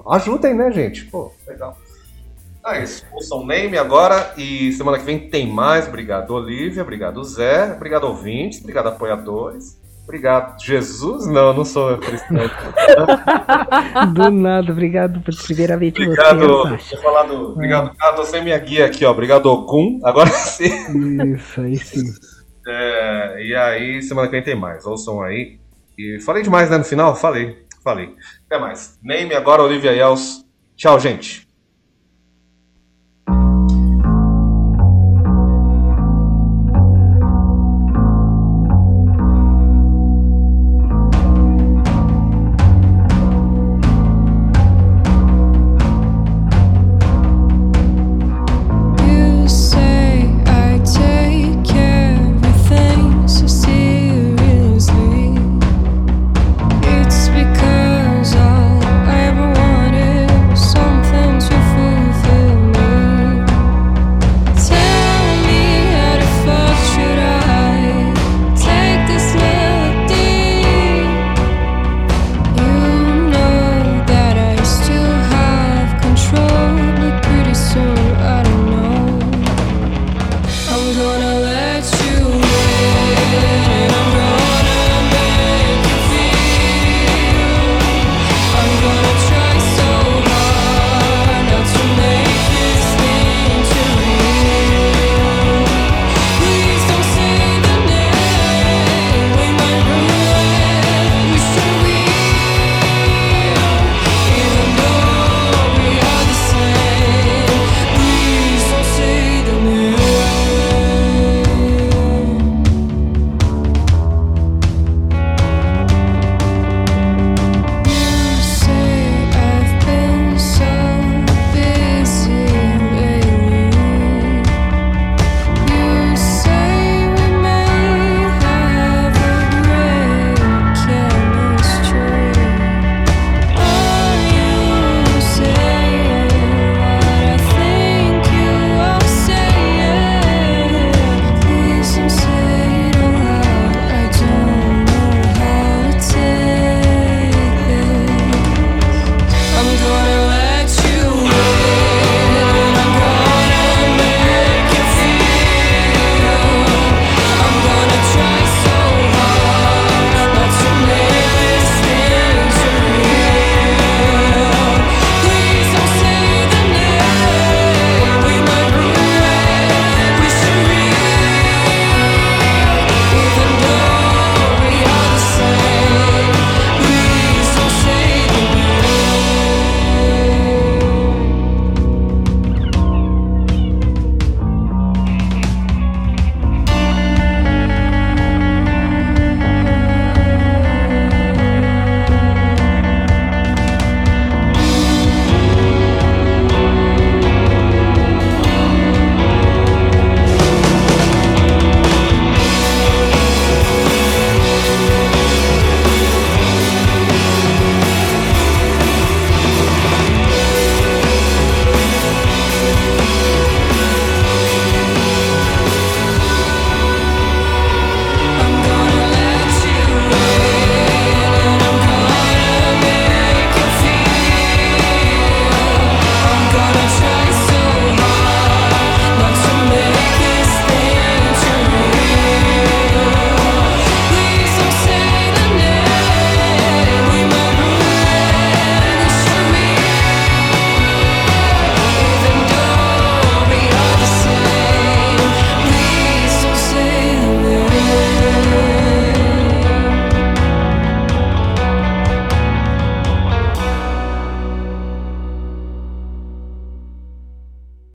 [0.10, 1.06] ajudem, né, gente?
[1.06, 1.78] Pô, legal.
[2.68, 3.06] Ah, isso.
[3.14, 5.88] Ouçam Name agora e semana que vem tem mais.
[5.88, 6.81] Obrigado, Olivia.
[6.84, 7.72] Obrigado, Zé.
[7.73, 8.60] Obrigado, ouvintes.
[8.60, 9.80] Obrigado, apoiadores.
[10.03, 11.27] Obrigado, Jesus.
[11.27, 12.35] Não, não sou cristão.
[14.14, 18.85] do nada, obrigado por primeira vez Obrigado, você, falado, obrigado, ah, tô sem minha guia
[18.85, 19.11] aqui, ó.
[19.11, 20.02] Obrigado, Ogum.
[20.03, 21.35] Agora sim.
[21.35, 22.03] Isso, aí sim.
[22.69, 24.85] É, e aí, semana que vem tem mais.
[24.85, 25.57] Ouçam aí.
[25.98, 27.15] E falei demais, né, no final?
[27.15, 28.14] Falei, falei.
[28.45, 28.99] Até mais.
[29.02, 30.44] Name agora, Olivia Yels.
[30.76, 31.47] Tchau, gente.